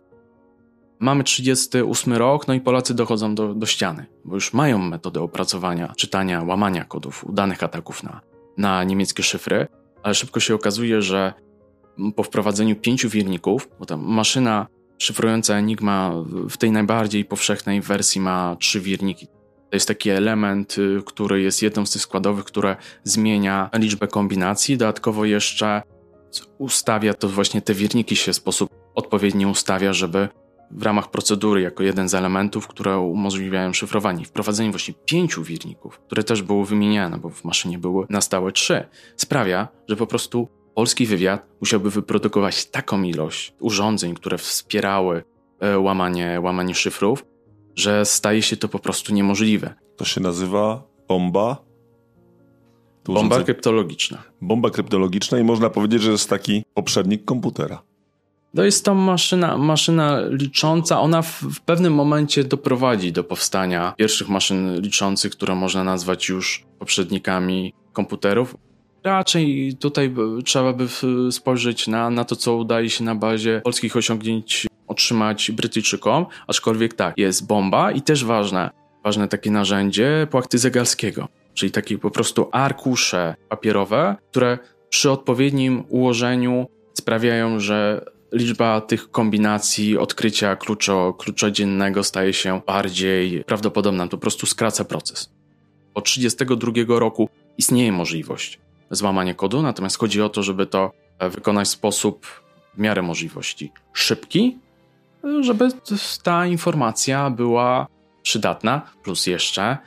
Mamy 0.98 1.24
38 1.24 2.12
rok, 2.12 2.48
no 2.48 2.54
i 2.54 2.60
Polacy 2.60 2.94
dochodzą 2.94 3.34
do, 3.34 3.54
do 3.54 3.66
ściany, 3.66 4.06
bo 4.24 4.34
już 4.34 4.52
mają 4.52 4.78
metodę 4.78 5.20
opracowania, 5.20 5.92
czytania, 5.96 6.42
łamania 6.42 6.84
kodów, 6.84 7.24
udanych 7.24 7.62
ataków 7.62 8.02
na, 8.02 8.20
na 8.56 8.84
niemieckie 8.84 9.22
szyfry, 9.22 9.66
ale 10.02 10.14
szybko 10.14 10.40
się 10.40 10.54
okazuje, 10.54 11.02
że 11.02 11.32
po 12.16 12.22
wprowadzeniu 12.22 12.76
pięciu 12.76 13.08
wirników, 13.08 13.68
bo 13.78 13.86
ta 13.86 13.96
maszyna 13.96 14.66
szyfrująca 14.98 15.54
Enigma 15.54 16.12
w 16.50 16.56
tej 16.56 16.70
najbardziej 16.70 17.24
powszechnej 17.24 17.80
wersji 17.80 18.20
ma 18.20 18.56
trzy 18.60 18.80
wirniki. 18.80 19.33
To 19.74 19.76
jest 19.76 19.88
taki 19.88 20.10
element, 20.10 20.78
y, 20.78 21.02
który 21.06 21.42
jest 21.42 21.62
jedną 21.62 21.86
z 21.86 21.90
tych 21.90 22.02
składowych, 22.02 22.44
które 22.44 22.76
zmienia 23.04 23.70
liczbę 23.78 24.08
kombinacji. 24.08 24.76
Dodatkowo 24.76 25.24
jeszcze 25.24 25.82
ustawia 26.58 27.14
to 27.14 27.28
właśnie 27.28 27.62
te 27.62 27.74
wirniki 27.74 28.16
się 28.16 28.32
w 28.32 28.36
sposób 28.36 28.70
odpowiedni 28.94 29.46
ustawia, 29.46 29.92
żeby 29.92 30.28
w 30.70 30.82
ramach 30.82 31.10
procedury 31.10 31.60
jako 31.60 31.82
jeden 31.82 32.08
z 32.08 32.14
elementów, 32.14 32.68
które 32.68 32.98
umożliwiają 32.98 33.72
szyfrowanie. 33.72 34.24
Wprowadzenie 34.24 34.70
właśnie 34.70 34.94
pięciu 35.04 35.42
wirników, 35.42 35.98
które 35.98 36.24
też 36.24 36.42
były 36.42 36.64
wymieniane, 36.66 37.18
bo 37.18 37.30
w 37.30 37.44
maszynie 37.44 37.78
były 37.78 38.06
na 38.10 38.20
stałe 38.20 38.52
trzy, 38.52 38.88
sprawia, 39.16 39.68
że 39.88 39.96
po 39.96 40.06
prostu 40.06 40.48
polski 40.74 41.06
wywiad 41.06 41.46
musiałby 41.60 41.90
wyprodukować 41.90 42.66
taką 42.66 43.02
ilość 43.02 43.54
urządzeń, 43.60 44.14
które 44.14 44.38
wspierały 44.38 45.24
e, 45.60 45.78
łamanie, 45.78 46.40
łamanie 46.42 46.74
szyfrów, 46.74 47.33
że 47.76 48.04
staje 48.04 48.42
się 48.42 48.56
to 48.56 48.68
po 48.68 48.78
prostu 48.78 49.14
niemożliwe. 49.14 49.74
To 49.96 50.04
się 50.04 50.20
nazywa 50.20 50.82
bomba. 51.08 51.56
Bomba 53.04 53.20
urządzenie... 53.20 53.44
kryptologiczna. 53.44 54.22
Bomba 54.40 54.70
kryptologiczna 54.70 55.38
i 55.38 55.44
można 55.44 55.70
powiedzieć, 55.70 56.02
że 56.02 56.10
jest 56.10 56.30
taki 56.30 56.64
poprzednik 56.74 57.24
komputera. 57.24 57.82
To 58.56 58.64
jest 58.64 58.84
to 58.84 58.94
maszyna, 58.94 59.58
maszyna 59.58 60.20
licząca. 60.30 61.00
Ona 61.00 61.22
w, 61.22 61.42
w, 61.42 61.60
pewnym 61.60 61.94
momencie 61.94 62.44
doprowadzi 62.44 63.12
do 63.12 63.24
powstania 63.24 63.94
pierwszych 63.96 64.28
maszyn 64.28 64.80
liczących, 64.80 65.32
które 65.32 65.54
można 65.54 65.84
nazwać 65.84 66.28
już 66.28 66.64
poprzednikami 66.78 67.74
komputerów. 67.92 68.56
Raczej 69.04 69.76
tutaj 69.80 70.14
trzeba 70.44 70.72
by 70.72 70.88
spojrzeć 71.30 71.86
na, 71.86 72.10
na 72.10 72.24
to, 72.24 72.36
co 72.36 72.56
udaje 72.56 72.90
się 72.90 73.04
na 73.04 73.14
bazie 73.14 73.60
polskich 73.64 73.96
osiągnięć 73.96 74.66
otrzymać 74.86 75.50
Brytyjczykom, 75.50 76.26
aczkolwiek 76.46 76.94
tak, 76.94 77.18
jest 77.18 77.46
bomba 77.46 77.92
i 77.92 78.02
też 78.02 78.24
ważne, 78.24 78.70
ważne 79.04 79.28
takie 79.28 79.50
narzędzie 79.50 80.26
płachty 80.30 80.58
zegarskiego, 80.58 81.28
czyli 81.54 81.72
takie 81.72 81.98
po 81.98 82.10
prostu 82.10 82.48
arkusze 82.52 83.34
papierowe, 83.48 84.16
które 84.30 84.58
przy 84.88 85.10
odpowiednim 85.10 85.84
ułożeniu 85.88 86.66
sprawiają, 86.94 87.60
że 87.60 88.04
liczba 88.32 88.80
tych 88.80 89.10
kombinacji 89.10 89.98
odkrycia 89.98 90.56
kluczo, 90.56 91.12
klucza 91.12 91.50
dziennego 91.50 92.04
staje 92.04 92.32
się 92.32 92.60
bardziej 92.66 93.44
prawdopodobna, 93.44 94.04
to 94.04 94.10
po 94.10 94.20
prostu 94.20 94.46
skraca 94.46 94.84
proces. 94.84 95.30
Od 95.94 96.04
1932 96.04 96.98
roku 96.98 97.28
istnieje 97.58 97.92
możliwość 97.92 98.60
złamanie 98.90 99.34
kodu, 99.34 99.62
natomiast 99.62 99.98
chodzi 99.98 100.22
o 100.22 100.28
to, 100.28 100.42
żeby 100.42 100.66
to 100.66 100.92
e, 101.18 101.30
wykonać 101.30 101.68
w 101.68 101.70
sposób 101.70 102.26
w 102.74 102.78
miarę 102.78 103.02
możliwości 103.02 103.72
szybki, 103.92 104.58
żeby 105.40 105.68
ta 106.22 106.46
informacja 106.46 107.30
była 107.30 107.86
przydatna, 108.22 108.82
plus 109.02 109.26
jeszcze 109.26 109.78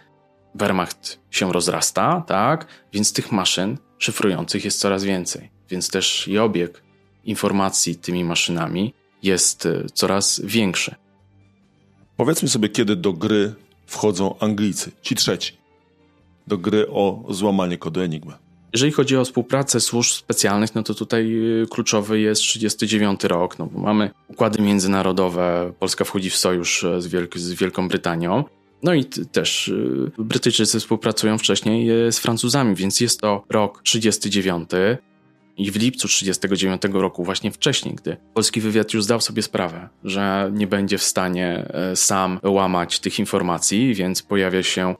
Wehrmacht 0.55 1.19
się 1.31 1.53
rozrasta, 1.53 2.23
tak? 2.27 2.67
Więc 2.93 3.13
tych 3.13 3.31
maszyn 3.31 3.77
szyfrujących 3.97 4.65
jest 4.65 4.79
coraz 4.79 5.03
więcej. 5.03 5.49
Więc 5.69 5.89
też 5.89 6.27
i 6.27 6.37
obieg 6.37 6.83
informacji 7.25 7.95
tymi 7.95 8.23
maszynami 8.23 8.93
jest 9.23 9.65
e, 9.65 9.83
coraz 9.93 10.41
większy. 10.43 10.95
Powiedzmy 12.17 12.49
sobie, 12.49 12.69
kiedy 12.69 12.95
do 12.95 13.13
gry 13.13 13.53
wchodzą 13.85 14.39
Anglicy, 14.39 14.91
ci 15.01 15.15
trzeci, 15.15 15.57
do 16.47 16.57
gry 16.57 16.87
o 16.89 17.23
złamanie 17.29 17.77
kodu 17.77 18.01
Enigmy. 18.01 18.33
Jeżeli 18.77 18.91
chodzi 18.91 19.17
o 19.17 19.25
współpracę 19.25 19.79
służb 19.79 20.11
specjalnych, 20.11 20.75
no 20.75 20.83
to 20.83 20.93
tutaj 20.93 21.31
y, 21.63 21.67
kluczowy 21.69 22.19
jest 22.19 22.41
39 22.41 23.23
rok, 23.23 23.59
no 23.59 23.65
bo 23.65 23.79
mamy 23.79 24.09
układy 24.27 24.61
międzynarodowe, 24.61 25.73
Polska 25.79 26.05
wchodzi 26.05 26.29
w 26.29 26.35
sojusz 26.35 26.83
e, 26.83 27.01
z, 27.01 27.07
Wielk 27.07 27.37
z 27.37 27.53
Wielką 27.53 27.87
Brytanią, 27.87 28.43
no 28.83 28.93
i 28.93 29.05
też 29.05 29.67
y, 29.67 30.11
Brytyjczycy 30.17 30.79
współpracują 30.79 31.37
wcześniej 31.37 31.89
e, 32.07 32.11
z 32.11 32.19
Francuzami, 32.19 32.75
więc 32.75 33.01
jest 33.01 33.21
to 33.21 33.43
rok 33.49 33.81
39 33.83 34.69
i 35.57 35.71
w 35.71 35.75
lipcu 35.75 36.07
39 36.07 36.81
roku, 36.93 37.23
właśnie 37.23 37.51
wcześniej, 37.51 37.95
gdy 37.95 38.17
polski 38.33 38.61
wywiad 38.61 38.93
już 38.93 39.03
zdał 39.03 39.21
sobie 39.21 39.41
sprawę, 39.41 39.89
że 40.03 40.51
nie 40.53 40.67
będzie 40.67 40.97
w 40.97 41.03
stanie 41.03 41.67
e, 41.73 41.95
sam 41.95 42.39
łamać 42.43 42.99
tych 42.99 43.19
informacji, 43.19 43.93
więc 43.93 44.21
pojawia 44.21 44.63
się 44.63 44.95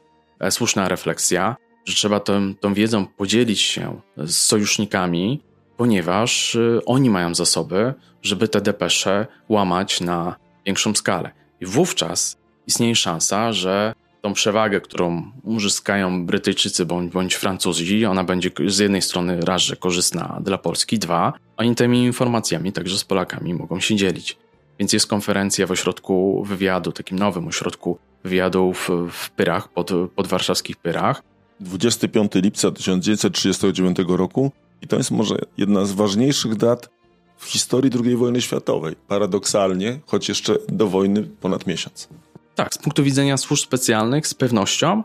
słuszna 0.50 0.88
refleksja 0.88 1.56
że 1.88 1.94
trzeba 1.94 2.20
tą, 2.20 2.54
tą 2.54 2.74
wiedzą 2.74 3.06
podzielić 3.06 3.60
się 3.60 4.00
z 4.16 4.36
sojusznikami, 4.36 5.40
ponieważ 5.76 6.54
y, 6.54 6.80
oni 6.86 7.10
mają 7.10 7.34
zasoby, 7.34 7.94
żeby 8.22 8.48
te 8.48 8.60
depesze 8.60 9.26
łamać 9.48 10.00
na 10.00 10.36
większą 10.66 10.94
skalę. 10.94 11.30
I 11.60 11.66
wówczas 11.66 12.36
istnieje 12.66 12.96
szansa, 12.96 13.52
że 13.52 13.94
tą 14.22 14.32
przewagę, 14.32 14.80
którą 14.80 15.32
uzyskają 15.42 16.26
Brytyjczycy 16.26 16.86
bądź, 16.86 17.12
bądź 17.12 17.34
Francuzi, 17.34 18.06
ona 18.06 18.24
będzie 18.24 18.50
z 18.66 18.78
jednej 18.78 19.02
strony 19.02 19.40
raz, 19.40 19.62
że 19.62 19.76
korzystna 19.76 20.40
dla 20.44 20.58
Polski, 20.58 20.98
dwa, 20.98 21.32
oni 21.56 21.74
tymi 21.74 22.04
informacjami 22.04 22.72
także 22.72 22.98
z 22.98 23.04
Polakami 23.04 23.54
mogą 23.54 23.80
się 23.80 23.96
dzielić. 23.96 24.36
Więc 24.78 24.92
jest 24.92 25.06
konferencja 25.06 25.66
w 25.66 25.70
ośrodku 25.70 26.44
wywiadu, 26.44 26.92
takim 26.92 27.18
nowym 27.18 27.48
ośrodku 27.48 27.98
wywiadu 28.24 28.72
w, 28.72 28.90
w 29.12 29.30
Pyrach, 29.30 29.68
pod, 29.68 29.90
pod 30.14 30.26
warszawskich 30.26 30.76
Pyrach. 30.76 31.22
25 31.60 32.32
lipca 32.34 32.70
1939 32.70 33.98
roku 34.08 34.52
i 34.82 34.86
to 34.86 34.96
jest 34.96 35.10
może 35.10 35.36
jedna 35.58 35.84
z 35.84 35.92
ważniejszych 35.92 36.56
dat 36.56 36.90
w 37.36 37.46
historii 37.46 37.90
II 38.04 38.16
wojny 38.16 38.42
światowej. 38.42 38.96
Paradoksalnie, 39.08 40.00
choć 40.06 40.28
jeszcze 40.28 40.56
do 40.68 40.88
wojny 40.88 41.22
ponad 41.22 41.66
miesiąc. 41.66 42.08
Tak, 42.54 42.74
z 42.74 42.78
punktu 42.78 43.04
widzenia 43.04 43.36
służb 43.36 43.62
specjalnych 43.62 44.26
z 44.26 44.34
pewnością, 44.34 45.02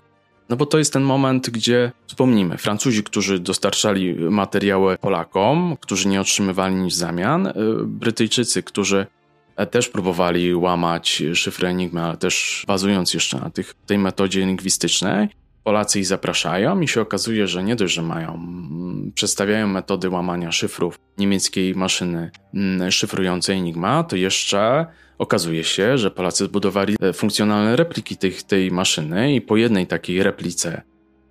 no 0.49 0.55
bo 0.55 0.65
to 0.65 0.77
jest 0.77 0.93
ten 0.93 1.03
moment, 1.03 1.49
gdzie 1.49 1.91
wspomnimy, 2.07 2.57
Francuzi, 2.57 3.03
którzy 3.03 3.39
dostarczali 3.39 4.15
materiały 4.15 4.97
Polakom, 4.97 5.77
którzy 5.81 6.07
nie 6.07 6.21
otrzymywali 6.21 6.75
nic 6.75 6.93
w 6.93 6.97
zamian, 6.97 7.47
y, 7.47 7.53
Brytyjczycy, 7.85 8.63
którzy 8.63 9.07
e, 9.55 9.65
też 9.65 9.89
próbowali 9.89 10.55
łamać 10.55 11.23
szyfry 11.33 11.67
Enigmy, 11.67 12.01
ale 12.01 12.17
też 12.17 12.63
bazując 12.67 13.13
jeszcze 13.13 13.39
na 13.39 13.49
tych, 13.49 13.73
tej 13.85 13.97
metodzie 13.97 14.39
lingwistycznej, 14.39 15.27
Polacy 15.63 15.99
ich 15.99 16.05
zapraszają 16.05 16.81
i 16.81 16.87
się 16.87 17.01
okazuje, 17.01 17.47
że 17.47 17.63
nie 17.63 17.75
dość, 17.75 17.93
że 17.93 18.01
mają, 18.01 18.33
mm, 18.33 19.11
przedstawiają 19.15 19.67
metody 19.67 20.09
łamania 20.09 20.51
szyfrów 20.51 20.99
niemieckiej 21.17 21.75
maszyny 21.75 22.31
mm, 22.53 22.91
szyfrującej 22.91 23.57
Enigma, 23.57 24.03
to 24.03 24.15
jeszcze 24.15 24.85
okazuje 25.17 25.63
się, 25.63 25.97
że 25.97 26.11
Polacy 26.11 26.45
zbudowali 26.45 26.95
e, 27.01 27.13
funkcjonalne 27.13 27.75
repliki 27.75 28.17
tej, 28.17 28.31
tej 28.31 28.71
maszyny 28.71 29.35
i 29.35 29.41
po 29.41 29.57
jednej 29.57 29.87
takiej 29.87 30.23
replice 30.23 30.81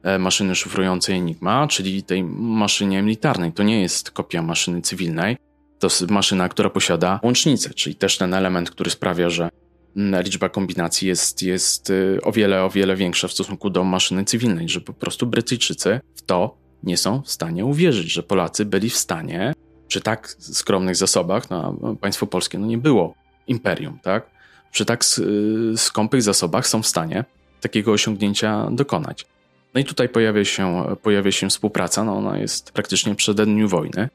e, 0.03 0.19
maszyny 0.19 0.55
szyfrującej 0.55 1.17
Enigma, 1.17 1.67
czyli 1.69 2.03
tej 2.03 2.25
maszynie 2.25 3.03
militarnej, 3.03 3.53
to 3.53 3.63
nie 3.63 3.83
jest 3.83 4.11
kopia 4.11 4.43
maszyny 4.43 4.83
cywilnej, 4.83 5.37
to 5.79 5.89
maszyna, 6.11 6.49
która 6.49 6.71
posiada 6.71 7.21
łącznicę, 7.23 7.75
czyli 7.75 7.95
też 7.95 8.19
ten 8.19 8.35
element, 8.35 8.71
który 8.71 8.91
sprawia, 8.91 9.31
że 9.31 9.49
liczba 9.97 10.49
kombinacji 10.49 11.09
jest, 11.09 11.43
jest 11.43 11.91
y, 11.91 12.19
o 12.23 12.33
wiele, 12.33 12.65
o 12.65 12.71
wiele 12.71 12.97
większa 12.97 13.29
w 13.29 13.33
stosunku 13.33 13.71
do 13.71 13.85
maszyny 13.85 14.25
cywilnej, 14.25 14.69
że 14.69 14.81
po 14.81 14.93
prostu 14.93 15.27
Brytyjczycy 15.27 16.01
w 16.15 16.23
to 16.23 16.57
nie 16.83 16.97
są 16.97 17.23
w 17.23 17.31
stanie 17.31 17.65
uwierzyć, 17.65 18.13
że 18.13 18.23
Polacy 18.23 18.65
byli 18.65 18.91
w 18.91 18.97
stanie 18.97 19.55
przy 19.89 20.01
tak 20.01 20.37
skromnych 20.39 20.97
zasobach, 20.97 21.51
no, 21.51 21.77
państwo 22.01 22.27
polskie 22.27 22.59
no 22.59 22.67
nie 22.67 22.79
było 22.79 23.15
imperium, 23.47 23.99
tak? 24.03 24.31
Przy 24.73 24.85
tak 24.85 25.05
y, 25.19 25.79
skąpych 25.79 26.23
zasobach 26.23 26.67
są 26.67 26.83
w 26.83 26.87
stanie 26.87 27.25
takiego 27.61 27.93
osiągnięcia 27.93 28.69
dokonać. 28.71 29.27
No 29.75 29.81
i 29.81 29.85
tutaj 29.85 30.09
pojawia 30.09 30.45
się, 30.45 30.85
pojawia 31.03 31.33
się 31.33 31.49
współpraca, 31.49 32.05
no 32.05 32.17
ona 32.17 32.39
jest 32.39 32.73
praktycznie 32.73 33.15
przed 33.15 33.43
dniu 33.43 33.69
wojny. 33.69 34.09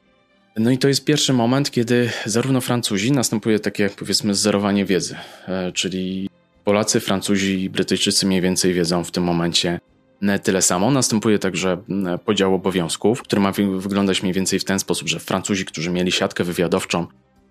No 0.58 0.70
i 0.70 0.78
to 0.78 0.88
jest 0.88 1.04
pierwszy 1.04 1.32
moment, 1.32 1.70
kiedy 1.70 2.10
zarówno 2.24 2.60
Francuzi 2.60 3.12
następuje 3.12 3.60
takie, 3.60 3.90
powiedzmy, 3.98 4.34
zerowanie 4.34 4.84
wiedzy, 4.84 5.16
e, 5.48 5.72
czyli 5.72 6.30
Polacy, 6.64 7.00
Francuzi 7.00 7.62
i 7.62 7.70
Brytyjczycy 7.70 8.26
mniej 8.26 8.40
więcej 8.40 8.74
wiedzą 8.74 9.04
w 9.04 9.10
tym 9.10 9.24
momencie 9.24 9.80
tyle 10.42 10.62
samo. 10.62 10.90
Następuje 10.90 11.38
także 11.38 11.82
podział 12.24 12.54
obowiązków, 12.54 13.22
który 13.22 13.42
ma 13.42 13.52
wyglądać 13.78 14.22
mniej 14.22 14.34
więcej 14.34 14.58
w 14.58 14.64
ten 14.64 14.78
sposób, 14.78 15.08
że 15.08 15.20
Francuzi, 15.20 15.64
którzy 15.64 15.90
mieli 15.90 16.12
siatkę 16.12 16.44
wywiadowczą 16.44 17.06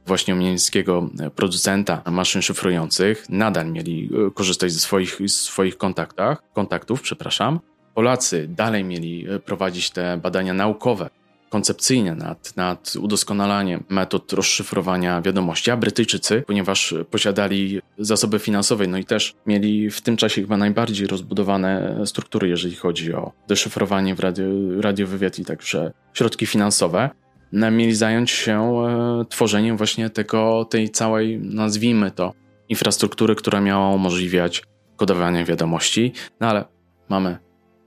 właśnie 0.05 0.33
niemieckiego 0.33 1.09
e, 1.19 1.29
producenta 1.29 2.01
maszyn 2.11 2.41
szyfrujących, 2.41 3.29
nadal 3.29 3.71
mieli 3.71 4.09
e, 4.27 4.31
korzystać 4.31 4.71
ze 4.71 4.79
swoich, 4.79 5.17
swoich 5.27 5.77
kontaktach, 5.77 6.43
kontaktów, 6.53 7.01
przepraszam. 7.01 7.59
Polacy 7.93 8.47
dalej 8.49 8.83
mieli 8.83 9.27
prowadzić 9.45 9.89
te 9.89 10.17
badania 10.17 10.53
naukowe 10.53 11.09
koncepcyjnie 11.49 12.15
nad, 12.15 12.55
nad 12.55 12.93
udoskonalaniem 13.01 13.83
metod 13.89 14.33
rozszyfrowania 14.33 15.21
wiadomości, 15.21 15.71
a 15.71 15.77
Brytyjczycy, 15.77 16.43
ponieważ 16.47 16.93
posiadali 17.11 17.81
zasoby 17.97 18.39
finansowe, 18.39 18.87
no 18.87 18.97
i 18.97 19.05
też 19.05 19.33
mieli 19.45 19.89
w 19.89 20.01
tym 20.01 20.17
czasie 20.17 20.41
chyba 20.41 20.57
najbardziej 20.57 21.07
rozbudowane 21.07 22.01
struktury, 22.05 22.49
jeżeli 22.49 22.75
chodzi 22.75 23.13
o 23.13 23.31
deszyfrowanie 23.47 24.15
w 24.15 24.19
radio, 24.19 24.45
radiowywiad 24.81 25.39
i 25.39 25.45
także 25.45 25.91
środki 26.13 26.45
finansowe, 26.45 27.09
no, 27.51 27.71
mieli 27.71 27.95
zająć 27.95 28.31
się 28.31 28.83
e, 29.21 29.25
tworzeniem 29.29 29.77
właśnie 29.77 30.09
tego, 30.09 30.65
tej 30.65 30.89
całej, 30.89 31.39
nazwijmy 31.39 32.11
to, 32.11 32.33
infrastruktury, 32.69 33.35
która 33.35 33.61
miała 33.61 33.89
umożliwiać 33.89 34.63
kodowanie 34.95 35.45
wiadomości, 35.45 36.13
no 36.39 36.47
ale 36.47 36.65
mamy 37.09 37.37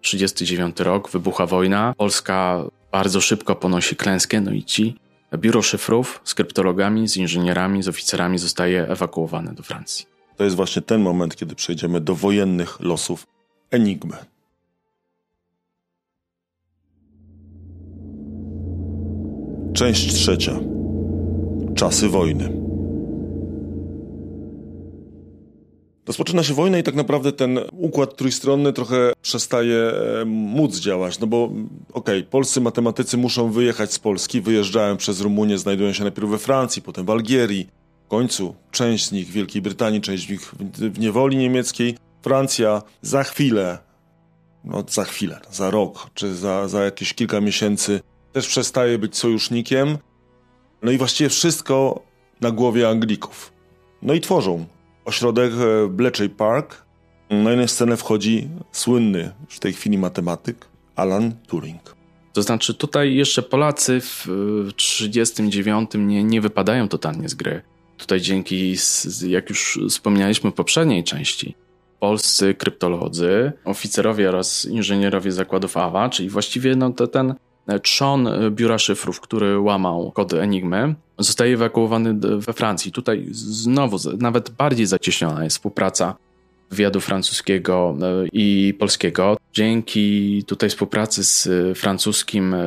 39 0.00 0.80
rok, 0.80 1.10
wybucha 1.10 1.46
wojna, 1.46 1.94
Polska 1.96 2.64
bardzo 2.92 3.20
szybko 3.20 3.56
ponosi 3.56 3.96
klęskę, 3.96 4.40
no 4.40 4.50
i 4.52 4.64
ci 4.64 4.96
biuro 5.38 5.62
szyfrów 5.62 6.20
z 6.24 6.34
kryptologami, 6.34 7.08
z 7.08 7.16
inżynierami, 7.16 7.82
z 7.82 7.88
oficerami 7.88 8.38
zostaje 8.38 8.88
ewakuowane 8.88 9.54
do 9.54 9.62
Francji. 9.62 10.06
To 10.36 10.44
jest 10.44 10.56
właśnie 10.56 10.82
ten 10.82 11.00
moment, 11.00 11.36
kiedy 11.36 11.54
przejdziemy 11.54 12.00
do 12.00 12.14
wojennych 12.14 12.80
losów 12.80 13.26
Enigmy. 13.70 14.16
Część 19.72 20.14
trzecia. 20.14 20.52
Czasy 21.74 22.08
wojny. 22.08 22.69
Rozpoczyna 26.10 26.42
się 26.42 26.54
wojna 26.54 26.78
i 26.78 26.82
tak 26.82 26.94
naprawdę 26.94 27.32
ten 27.32 27.60
układ 27.72 28.16
trójstronny 28.16 28.72
trochę 28.72 29.12
przestaje 29.22 29.76
e, 29.76 30.24
móc 30.24 30.76
działać, 30.76 31.18
no 31.18 31.26
bo 31.26 31.44
okej, 31.44 32.18
okay, 32.18 32.22
polscy 32.22 32.60
matematycy 32.60 33.16
muszą 33.16 33.50
wyjechać 33.50 33.92
z 33.92 33.98
Polski, 33.98 34.40
wyjeżdżają 34.40 34.96
przez 34.96 35.20
Rumunię, 35.20 35.58
znajdują 35.58 35.92
się 35.92 36.02
najpierw 36.02 36.28
we 36.28 36.38
Francji, 36.38 36.82
potem 36.82 37.06
w 37.06 37.10
Algierii, 37.10 37.68
w 38.06 38.08
końcu 38.08 38.54
część 38.70 39.06
z 39.06 39.12
nich 39.12 39.28
w 39.28 39.30
Wielkiej 39.30 39.62
Brytanii, 39.62 40.00
część 40.00 40.26
z 40.26 40.30
nich 40.30 40.54
w 40.76 40.98
niewoli 40.98 41.36
niemieckiej. 41.36 41.96
Francja 42.22 42.82
za 43.02 43.22
chwilę, 43.24 43.78
no 44.64 44.84
za 44.88 45.04
chwilę, 45.04 45.40
za 45.50 45.70
rok, 45.70 46.10
czy 46.14 46.34
za, 46.34 46.68
za 46.68 46.84
jakieś 46.84 47.14
kilka 47.14 47.40
miesięcy 47.40 48.00
też 48.32 48.48
przestaje 48.48 48.98
być 48.98 49.16
sojusznikiem. 49.16 49.98
No 50.82 50.90
i 50.90 50.98
właściwie 50.98 51.30
wszystko 51.30 52.02
na 52.40 52.50
głowie 52.50 52.88
Anglików. 52.88 53.52
No 54.02 54.14
i 54.14 54.20
tworzą 54.20 54.66
ośrodek 55.04 55.52
e, 55.52 55.88
Bletchley 55.88 56.28
Park. 56.28 56.82
No 57.30 57.52
i 57.52 57.56
na 57.56 57.68
scenę 57.68 57.96
wchodzi 57.96 58.48
słynny 58.72 59.32
w 59.48 59.60
tej 59.60 59.72
chwili 59.72 59.98
matematyk 59.98 60.68
Alan 60.96 61.32
Turing. 61.46 61.96
To 62.32 62.42
znaczy 62.42 62.74
tutaj 62.74 63.14
jeszcze 63.14 63.42
Polacy 63.42 64.00
w 64.00 64.26
1939 64.76 65.90
nie, 65.94 66.24
nie 66.24 66.40
wypadają 66.40 66.88
totalnie 66.88 67.28
z 67.28 67.34
gry. 67.34 67.62
Tutaj 67.96 68.20
dzięki, 68.20 68.76
jak 69.26 69.48
już 69.48 69.80
wspomnieliśmy 69.88 70.50
w 70.50 70.54
poprzedniej 70.54 71.04
części, 71.04 71.54
polscy 72.00 72.54
kryptolodzy, 72.54 73.52
oficerowie 73.64 74.28
oraz 74.28 74.64
inżynierowie 74.64 75.32
zakładów 75.32 75.76
AWA, 75.76 76.08
czyli 76.08 76.28
właściwie 76.28 76.76
no, 76.76 76.90
to 76.90 77.06
ten 77.06 77.34
trzon 77.82 78.28
biura 78.50 78.78
szyfrów, 78.78 79.20
który 79.20 79.60
łamał 79.60 80.12
kody 80.12 80.40
Enigmy, 80.40 80.94
zostaje 81.18 81.54
ewakuowany 81.54 82.14
we 82.38 82.52
Francji. 82.52 82.92
Tutaj 82.92 83.26
znowu 83.30 83.96
nawet 84.18 84.50
bardziej 84.50 84.86
zacieśniona 84.86 85.44
jest 85.44 85.56
współpraca 85.56 86.16
wywiadu 86.70 87.00
francuskiego 87.00 87.96
e, 88.02 88.26
i 88.32 88.74
polskiego. 88.78 89.36
Dzięki 89.52 90.44
tutaj 90.46 90.70
współpracy 90.70 91.24
z 91.24 91.48
francuskim 91.78 92.54
e, 92.54 92.58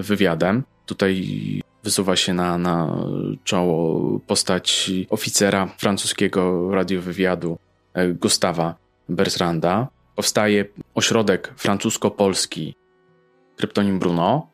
wywiadem, 0.00 0.62
tutaj 0.86 1.26
wysuwa 1.84 2.16
się 2.16 2.34
na, 2.34 2.58
na 2.58 2.96
czoło 3.44 4.20
postać 4.26 4.90
oficera 5.10 5.66
francuskiego 5.78 6.70
radiowywiadu 6.70 7.58
e, 7.94 8.08
Gustawa 8.08 8.74
Bertranda. 9.08 9.88
Powstaje 10.16 10.64
ośrodek 10.94 11.52
francusko-polski 11.56 12.74
kryptonim 13.56 13.98
Bruno 13.98 14.50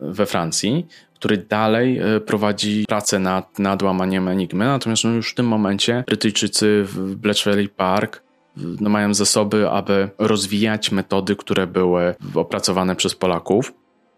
we 0.00 0.26
Francji, 0.26 0.86
który 1.14 1.36
dalej 1.36 1.98
e, 1.98 2.20
prowadzi 2.20 2.84
pracę 2.88 3.18
nad, 3.18 3.58
nad 3.58 3.82
łamaniem 3.82 4.28
Enigmy. 4.28 4.64
Natomiast 4.64 5.04
no 5.04 5.10
już 5.10 5.30
w 5.30 5.34
tym 5.34 5.46
momencie 5.46 6.04
Brytyjczycy 6.06 6.84
w 6.84 7.14
Bletchley 7.14 7.68
Park 7.68 8.22
no 8.56 8.90
mają 8.90 9.14
zasoby, 9.14 9.70
aby 9.70 10.10
rozwijać 10.18 10.92
metody, 10.92 11.36
które 11.36 11.66
były 11.66 12.14
opracowane 12.34 12.96
przez 12.96 13.14
Polaków. 13.14 13.72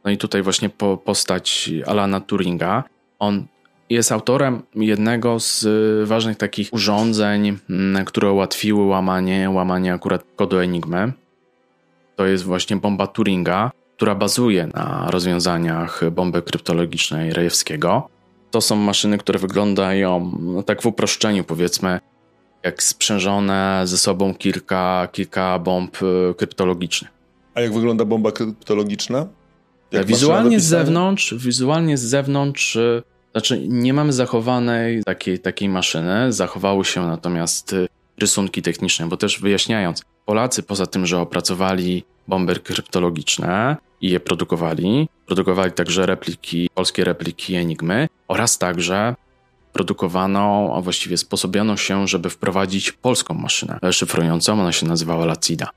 No 0.05 0.11
i 0.11 0.17
tutaj 0.17 0.43
właśnie 0.43 0.69
po, 0.69 0.97
postać 0.97 1.71
Alana 1.87 2.21
Turinga. 2.21 2.85
On 3.19 3.47
jest 3.91 4.13
autorem 4.13 4.63
jednego 4.75 5.41
z 5.41 5.69
ważnych 6.09 6.37
takich 6.37 6.73
urządzeń, 6.73 7.59
które 8.07 8.33
ułatwiły 8.33 8.87
łamanie, 8.87 9.51
łamanie 9.51 9.95
akurat 9.95 10.25
kodu 10.37 10.59
Enigmy. 10.59 11.13
To 12.17 12.27
jest 12.27 12.45
właśnie 12.45 12.77
bomba 12.77 13.07
Turinga, 13.07 13.71
która 13.97 14.15
bazuje 14.15 14.69
na 14.75 15.07
rozwiązaniach 15.11 16.01
bomby 16.11 16.43
kryptologicznej 16.43 17.33
Rejewskiego. 17.33 18.09
To 18.51 18.61
są 18.61 18.77
maszyny, 18.77 19.19
które 19.19 19.39
wyglądają 19.39 20.39
no 20.41 20.63
tak 20.63 20.83
w 20.83 20.87
uproszczeniu, 20.87 21.45
powiedzmy, 21.45 22.01
jak 22.63 22.83
sprzężone 22.83 23.83
ze 23.85 23.99
sobą 23.99 24.35
kilka, 24.35 25.09
kilka 25.13 25.59
bomb 25.59 25.97
e, 26.03 26.35
kryptologicznych. 26.35 27.11
A 27.55 27.61
jak 27.61 27.75
wygląda 27.75 28.05
bomba 28.05 28.33
kryptologiczna? 28.33 29.27
Jak 29.93 30.07
wizualnie 30.07 30.61
z 30.61 30.65
zewnątrz, 30.65 31.35
wizualnie 31.35 31.99
z 31.99 32.03
zewnątrz, 32.03 32.77
e, 32.77 33.03
znaczy 33.33 33.69
nie 33.69 33.95
mamy 33.95 34.13
zachowanej 34.13 35.05
takiej, 35.05 35.39
takiej 35.39 35.69
maszyny, 35.69 36.33
zachowały 36.33 36.85
się 36.85 37.07
natomiast 37.07 37.73
e, 37.73 37.87
rysunki 38.19 38.63
techniczne, 38.63 39.09
bo 39.09 39.17
też 39.17 39.41
wyjaśniając, 39.41 40.03
Polacy 40.27 40.63
poza 40.63 40.87
tym, 40.87 41.07
że 41.07 41.21
opracowali 41.21 42.05
bomby 42.29 42.55
kryptologiczne 42.55 43.77
i 44.01 44.11
je 44.11 44.21
produkowali, 44.21 45.09
produkowali 45.27 45.73
także 45.73 46.07
repliki, 46.07 46.69
polskie 46.75 47.05
repliki 47.05 47.55
Enigmy 47.55 48.09
oraz 48.29 48.59
także 48.59 49.15
produkowano, 49.73 50.73
a 50.77 50.81
właściwie 50.81 51.17
sposobiono 51.17 51.77
się, 51.77 52.09
żeby 52.09 52.31
wprowadzić 52.31 52.93
polską 52.93 53.35
maszynę 53.35 53.79
szyfrującą, 53.93 54.61
ona 54.61 54.73
się 54.73 54.87
nazywała 54.87 55.25
Lacida. 55.25 55.71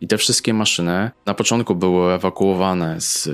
I 0.00 0.08
te 0.08 0.18
wszystkie 0.18 0.54
maszyny 0.54 1.10
na 1.26 1.34
początku 1.34 1.74
były 1.74 2.12
ewakuowane 2.12 3.00
z, 3.00 3.28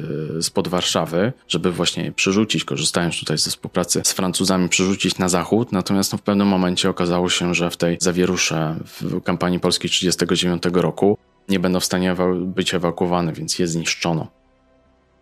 spod 0.45 0.69
Warszawy, 0.69 1.33
żeby 1.49 1.73
właśnie 1.73 2.05
je 2.05 2.13
przerzucić, 2.13 2.65
korzystając 2.65 3.21
tutaj 3.21 3.39
ze 3.39 3.51
współpracy 3.51 4.01
z 4.05 4.13
Francuzami, 4.13 4.69
przerzucić 4.69 5.19
na 5.19 5.29
zachód. 5.29 5.73
Natomiast 5.73 6.13
no, 6.13 6.19
w 6.19 6.23
pewnym 6.23 6.49
momencie 6.49 6.91
okazało 6.91 7.29
się, 7.29 7.55
że 7.55 7.71
w 7.71 7.77
tej 7.77 7.97
zawierusze 8.01 8.77
w 8.85 9.23
kampanii 9.23 9.61
polskiej 9.61 9.91
1939 9.91 10.83
roku 10.83 11.19
nie 11.49 11.61
będą 11.61 11.81
w 11.81 11.85
stanie 11.85 12.17
być 12.41 12.75
ewakuowane, 12.75 13.33
więc 13.33 13.59
je 13.59 13.67
zniszczono. 13.67 14.27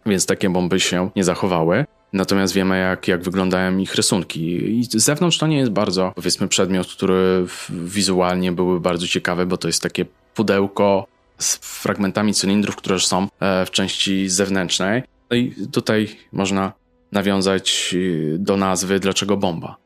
Więc 0.07 0.27
takie 0.27 0.51
bomby 0.51 0.81
się 0.81 1.11
nie 1.17 1.25
zachowały. 1.25 1.85
Natomiast 2.13 2.55
wiemy, 2.55 2.79
jak, 2.79 3.09
jak 3.09 3.23
wyglądają 3.23 3.79
ich 3.79 3.95
rysunki. 3.95 4.41
I 4.79 4.85
z 4.85 4.97
zewnątrz 4.97 5.39
to 5.39 5.47
nie 5.47 5.59
jest 5.59 5.71
bardzo, 5.71 6.13
powiedzmy, 6.15 6.49
przedmiot, 6.49 6.87
który 6.87 7.47
wizualnie 7.71 8.53
byłby 8.53 8.81
bardzo 8.81 9.07
ciekawy, 9.07 9.47
bo 9.47 9.57
to 9.57 9.69
jest 9.69 9.83
takie 9.83 10.05
pudełko 10.35 11.07
z 11.39 11.57
fragmentami 11.57 12.35
cylindrów, 12.35 12.77
które 12.77 12.99
są 12.99 13.29
e, 13.41 13.67
w 13.67 13.71
części 13.71 14.29
zewnętrznej. 14.29 15.03
No 15.31 15.37
i 15.37 15.55
tutaj 15.73 16.09
można 16.33 16.73
nawiązać 17.13 17.91
y, 17.95 18.37
do 18.39 18.57
nazwy 18.57 19.01
dlaczego 19.01 19.37
bomba. 19.37 19.77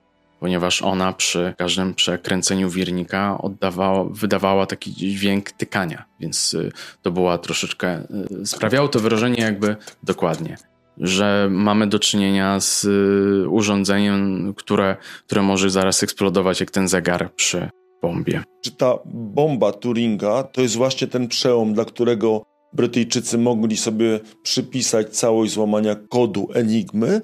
Ponieważ 0.40 0.83
ona 0.83 1.12
przy 1.12 1.55
każdym 1.59 1.94
przekręceniu 1.94 2.70
wirnika 2.70 3.38
oddawała, 3.38 4.05
wydawała 4.05 4.66
taki 4.66 4.92
dźwięk 4.92 5.53
tykania, 5.53 6.05
więc 6.20 6.55
y, 6.55 6.72
to 7.03 7.11
była 7.11 7.38
troszeczkę, 7.38 8.03
y, 8.42 8.46
sprawiało 8.46 8.88
to 8.88 9.01
wrażenie 9.01 9.42
jakby 9.42 9.77
dokładnie 10.03 10.57
że 10.99 11.49
mamy 11.51 11.87
do 11.87 11.99
czynienia 11.99 12.61
z 12.61 12.85
y, 12.85 13.49
urządzeniem, 13.49 14.55
które, 14.57 14.96
które 15.27 15.42
może 15.42 15.70
zaraz 15.70 16.03
eksplodować 16.03 16.61
jak 16.61 16.70
ten 16.70 16.88
zegar 16.88 17.35
przy 17.35 17.68
bombie. 18.03 18.40
Czy 18.62 18.70
ta 18.70 18.99
bomba 19.05 19.72
Turinga 19.72 20.42
to 20.42 20.61
jest 20.61 20.77
właśnie 20.77 21.07
ten 21.07 21.29
przełom, 21.29 21.75
dla 21.75 21.85
którego 21.85 22.42
Brytyjczycy 22.72 23.38
mogli 23.38 23.77
sobie 23.77 24.20
przypisać 24.42 25.09
całość 25.09 25.53
złamania 25.53 25.96
kodu 26.09 26.49
Enigmy? 26.55 27.20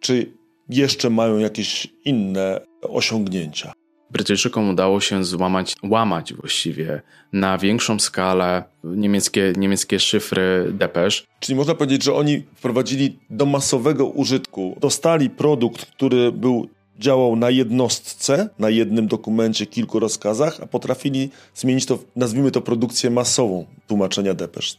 Czy 0.00 0.32
jeszcze 0.68 1.10
mają 1.10 1.38
jakieś 1.38 1.86
inne 2.04 2.60
osiągnięcia? 2.82 3.72
Brytyjczykom 4.10 4.68
udało 4.68 5.00
się 5.00 5.24
złamać, 5.24 5.76
łamać 5.82 6.34
właściwie 6.34 7.02
na 7.32 7.58
większą 7.58 7.98
skalę 7.98 8.64
niemieckie, 8.84 9.52
niemieckie 9.56 10.00
szyfry 10.00 10.72
depesz. 10.72 11.24
Czyli 11.40 11.56
można 11.56 11.74
powiedzieć, 11.74 12.04
że 12.04 12.14
oni 12.14 12.42
wprowadzili 12.54 13.18
do 13.30 13.46
masowego 13.46 14.06
użytku, 14.06 14.76
dostali 14.80 15.30
produkt, 15.30 15.86
który 15.86 16.32
był 16.32 16.68
działał 16.98 17.36
na 17.36 17.50
jednostce, 17.50 18.48
na 18.58 18.70
jednym 18.70 19.08
dokumencie, 19.08 19.66
kilku 19.66 19.98
rozkazach, 20.00 20.60
a 20.62 20.66
potrafili 20.66 21.30
zmienić 21.54 21.86
to, 21.86 21.98
nazwijmy 22.16 22.50
to 22.50 22.60
produkcję 22.60 23.10
masową 23.10 23.66
tłumaczenia 23.86 24.34
depesz. 24.34 24.78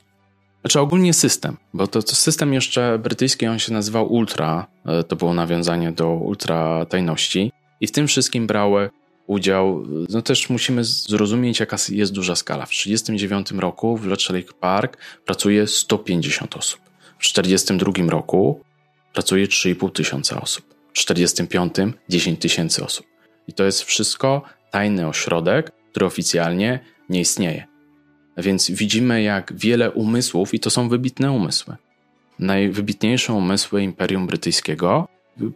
Znaczy 0.66 0.80
ogólnie 0.80 1.14
system, 1.14 1.58
bo 1.74 1.88
to, 1.88 2.04
to, 2.04 2.16
system 2.16 2.54
jeszcze 2.54 3.00
brytyjski, 3.00 3.48
on 3.48 3.60
się 3.60 3.74
nazywał 3.74 4.14
Ultra, 4.14 4.68
e, 4.86 5.04
to 5.04 5.16
było 5.16 5.34
nawiązanie 5.34 5.92
do 5.92 6.10
ultra 6.10 6.86
tajności 6.86 7.52
i 7.82 7.88
w 7.88 7.92
tym 7.92 8.08
wszystkim 8.08 8.48
brały 8.48 8.90
udział, 9.28 9.84
no 10.10 10.22
też 10.22 10.50
musimy 10.50 10.84
zrozumieć, 10.84 11.60
jaka 11.60 11.78
jest 11.90 12.14
duża 12.14 12.36
skala. 12.36 12.66
W 12.66 12.70
1939 12.70 13.62
roku 13.62 13.98
w 13.98 14.08
Let's 14.08 14.34
Lake 14.34 14.54
Park 14.60 14.98
pracuje 15.26 15.68
150 15.68 16.58
osób. 16.58 16.80
W 17.20 17.28
1942 17.28 18.12
roku 18.12 18.62
pracuje 19.14 19.48
3,5 19.48 19.92
tysiąca 19.92 20.42
osób. 20.42 20.66
W 20.94 21.06
1945 21.06 21.96
10 22.10 22.42
tysięcy 22.42 22.86
osób. 22.86 23.06
I 23.48 23.54
to 23.54 23.64
jest 23.64 23.84
wszystko 23.84 24.42
tajny 24.72 25.08
ośrodek, 25.08 25.72
który 25.92 26.06
oficjalnie 26.06 26.80
nie 27.10 27.20
istnieje. 27.20 27.75
Więc 28.38 28.72
widzimy, 28.72 29.24
jak 29.24 29.54
wiele 29.54 29.92
umysłów, 29.92 30.54
i 30.54 30.60
to 30.60 30.70
są 30.70 30.90
wybitne 30.90 31.32
umysły, 31.32 31.76
najwybitniejsze 32.40 33.34
umysły 33.34 33.84
Imperium 33.84 34.28
Brytyjskiego 34.28 35.08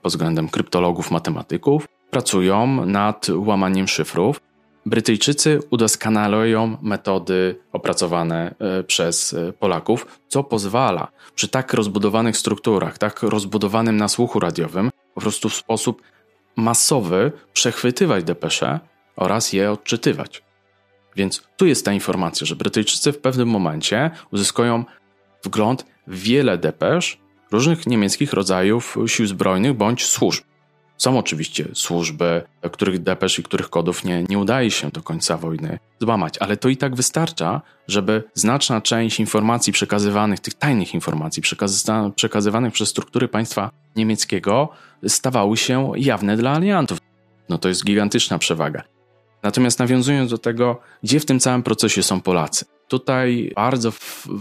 pod 0.01 0.11
względem 0.11 0.49
kryptologów, 0.49 1.11
matematyków, 1.11 1.87
pracują 2.11 2.85
nad 2.85 3.27
łamaniem 3.29 3.87
szyfrów. 3.87 4.41
Brytyjczycy 4.85 5.59
udoskonalują 5.69 6.77
metody 6.81 7.59
opracowane 7.73 8.55
e, 8.59 8.83
przez 8.83 9.33
e, 9.33 9.53
Polaków, 9.53 10.19
co 10.27 10.43
pozwala 10.43 11.07
przy 11.35 11.47
tak 11.47 11.73
rozbudowanych 11.73 12.37
strukturach, 12.37 12.97
tak 12.97 13.23
rozbudowanym 13.23 13.97
nasłuchu 13.97 14.39
radiowym, 14.39 14.91
po 15.13 15.21
prostu 15.21 15.49
w 15.49 15.55
sposób 15.55 16.01
masowy 16.55 17.31
przechwytywać 17.53 18.23
depesze 18.23 18.79
oraz 19.15 19.53
je 19.53 19.71
odczytywać. 19.71 20.48
Więc 21.19 21.43
tu 21.57 21.65
jest 21.65 21.85
ta 21.85 21.93
informacja, 21.93 22.47
że 22.47 22.55
Brytyjczycy 22.55 23.11
w 23.11 23.17
pewnym 23.17 23.47
momencie 23.49 24.11
uzyskują 24.31 24.85
wgląd 25.43 25.85
w 26.07 26.19
wiele 26.19 26.57
depesz 26.57 27.19
różnych 27.51 27.87
niemieckich 27.87 28.33
rodzajów 28.33 28.97
sił 29.07 29.27
zbrojnych 29.27 29.73
bądź 29.73 30.05
służb. 30.05 30.43
Są 30.97 31.19
oczywiście 31.19 31.65
służby, 31.73 32.41
których 32.71 33.03
depesz 33.03 33.39
i 33.39 33.43
których 33.43 33.69
kodów 33.69 34.03
nie, 34.03 34.23
nie 34.29 34.39
udaje 34.39 34.71
się 34.71 34.89
do 34.89 35.01
końca 35.01 35.37
wojny 35.37 35.79
złamać, 36.01 36.37
ale 36.37 36.57
to 36.57 36.69
i 36.69 36.77
tak 36.77 36.95
wystarcza, 36.95 37.61
żeby 37.87 38.23
znaczna 38.33 38.81
część 38.81 39.19
informacji 39.19 39.73
przekazywanych, 39.73 40.39
tych 40.39 40.53
tajnych 40.53 40.93
informacji 40.93 41.43
przekazywanych 42.15 42.73
przez 42.73 42.89
struktury 42.89 43.27
państwa 43.27 43.71
niemieckiego 43.95 44.69
stawały 45.07 45.57
się 45.57 45.91
jawne 45.95 46.37
dla 46.37 46.51
aliantów. 46.51 46.97
No 47.49 47.57
to 47.57 47.69
jest 47.69 47.85
gigantyczna 47.85 48.37
przewaga. 48.37 48.98
Natomiast 49.43 49.79
nawiązując 49.79 50.31
do 50.31 50.37
tego, 50.37 50.79
gdzie 51.03 51.19
w 51.19 51.25
tym 51.25 51.39
całym 51.39 51.63
procesie 51.63 52.03
są 52.03 52.21
Polacy. 52.21 52.65
Tutaj 52.87 53.51
bardzo 53.55 53.91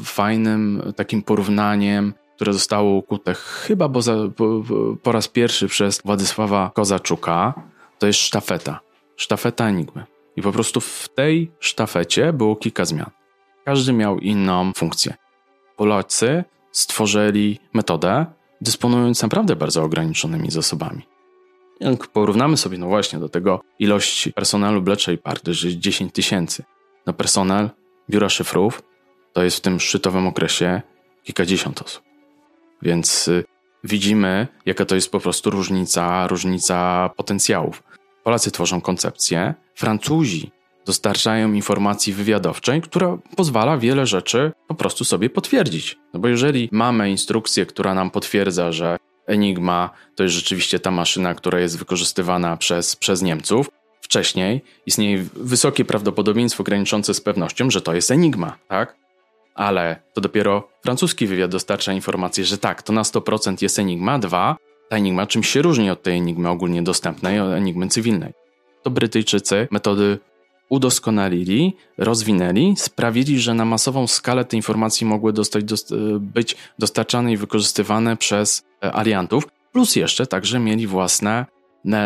fajnym 0.05 0.93
takim 0.97 1.23
porównaniem 1.23 2.15
które 2.39 2.53
zostało 2.53 2.95
ukute 2.95 3.35
chyba 3.35 3.89
po, 3.89 4.01
po, 4.37 4.63
po 5.03 5.13
raz 5.13 5.29
pierwszy 5.29 5.69
przez 5.69 6.03
Władysława 6.05 6.71
Kozaczuka, 6.75 7.55
to 7.99 8.07
jest 8.07 8.19
sztafeta. 8.19 8.81
Sztafeta 9.17 9.69
Enigmy. 9.69 10.05
I 10.37 10.43
po 10.43 10.53
prostu 10.53 10.81
w 10.81 11.09
tej 11.15 11.51
sztafecie 11.61 12.33
było 12.33 12.57
kilka 12.57 12.85
zmian. 12.85 13.11
Każdy 13.65 13.93
miał 13.93 14.19
inną 14.19 14.73
funkcję. 14.77 15.15
Polacy 15.77 16.45
stworzyli 16.73 17.59
metodę, 17.73 18.27
dysponując 18.61 19.23
naprawdę 19.23 19.57
bardzo 19.57 19.83
ograniczonymi 19.83 20.51
zasobami. 20.51 21.03
Jak 21.81 22.07
porównamy 22.07 22.57
sobie, 22.57 22.79
no 22.79 22.87
właśnie, 22.87 23.19
do 23.19 23.29
tego 23.29 23.61
ilość 23.79 24.29
personelu 24.35 24.83
Bletchley 24.83 25.19
Park, 25.19 25.41
to 25.41 25.51
jest 25.51 25.63
10 25.63 26.13
tysięcy. 26.13 26.65
No 27.07 27.13
personel 27.13 27.71
biura 28.11 28.29
szyfrów 28.29 28.83
to 29.33 29.43
jest 29.43 29.57
w 29.57 29.61
tym 29.61 29.81
szczytowym 29.81 30.27
okresie 30.27 30.83
kilkadziesiąt 31.23 31.83
osób. 31.83 32.03
Więc 32.83 33.29
y, 33.29 33.45
widzimy, 33.85 34.47
jaka 34.67 34.85
to 34.85 34.95
jest 34.95 35.13
po 35.13 35.21
prostu 35.21 35.51
różnica, 35.51 36.27
różnica 36.27 37.11
potencjałów. 37.17 37.83
Polacy 38.25 38.51
tworzą 38.51 38.81
koncepcję, 38.81 39.55
Francuzi 39.75 40.51
dostarczają 40.87 41.53
informacji 41.53 42.13
wywiadowczej, 42.13 42.83
która 42.83 43.19
pozwala 43.37 43.79
wiele 43.79 44.07
rzeczy 44.07 44.53
po 44.67 44.75
prostu 44.75 45.05
sobie 45.05 45.31
potwierdzić. 45.31 45.97
No 46.15 46.21
bo 46.21 46.29
jeżeli 46.29 46.69
mamy 46.73 47.11
instrukcję, 47.11 47.67
która 47.67 47.95
nam 47.95 48.11
potwierdza, 48.11 48.73
że 48.73 48.97
Enigma 49.29 49.91
to 50.15 50.23
jest 50.23 50.35
rzeczywiście 50.35 50.81
ta 50.81 50.91
maszyna, 50.91 51.35
która 51.35 51.61
jest 51.61 51.79
wykorzystywana 51.79 52.57
przez, 52.57 52.97
przez 52.97 53.23
Niemców, 53.23 53.71
wcześniej 54.01 54.61
istnieje 54.87 55.25
wysokie 55.35 55.85
prawdopodobieństwo 55.85 56.65
graniczące 56.65 57.15
z 57.15 57.21
pewnością, 57.21 57.71
że 57.71 57.81
to 57.81 57.95
jest 57.95 58.11
Enigma, 58.11 58.57
tak? 58.69 58.97
ale 59.59 59.97
to 60.15 60.21
dopiero 60.21 60.69
francuski 60.83 61.27
wywiad 61.27 61.51
dostarcza 61.51 61.93
informację, 61.93 62.45
że 62.45 62.59
tak, 62.59 62.83
to 62.83 62.93
na 62.93 63.03
100% 63.03 63.63
jest 63.63 63.79
Enigma. 63.79 64.19
Dwa, 64.19 64.57
ta 64.89 64.97
Enigma 64.97 65.27
czymś 65.27 65.49
się 65.49 65.63
różni 65.63 65.91
od 65.91 66.03
tej 66.03 66.17
Enigmy 66.17 66.49
ogólnie 66.49 66.83
dostępnej, 66.83 67.41
od 67.41 67.53
Enigmy 67.53 67.89
cywilnej. 67.89 68.33
To 68.83 68.91
Brytyjczycy 68.91 69.69
metody 69.71 70.19
udoskonalili, 70.69 71.77
rozwinęli, 71.99 72.75
sprawili, 72.77 73.41
że 73.41 73.55
na 73.55 73.65
masową 73.65 74.07
skalę 74.07 74.45
te 74.45 74.57
informacje 74.57 75.07
mogły 75.07 75.33
dostać, 75.33 75.65
dost, 75.65 75.95
być 76.21 76.57
dostarczane 76.79 77.33
i 77.33 77.37
wykorzystywane 77.37 78.17
przez 78.17 78.63
e, 78.85 78.93
aliantów, 78.93 79.45
plus 79.73 79.97
jeszcze 79.97 80.27
także 80.27 80.59
mieli 80.59 80.87
własne 80.87 81.47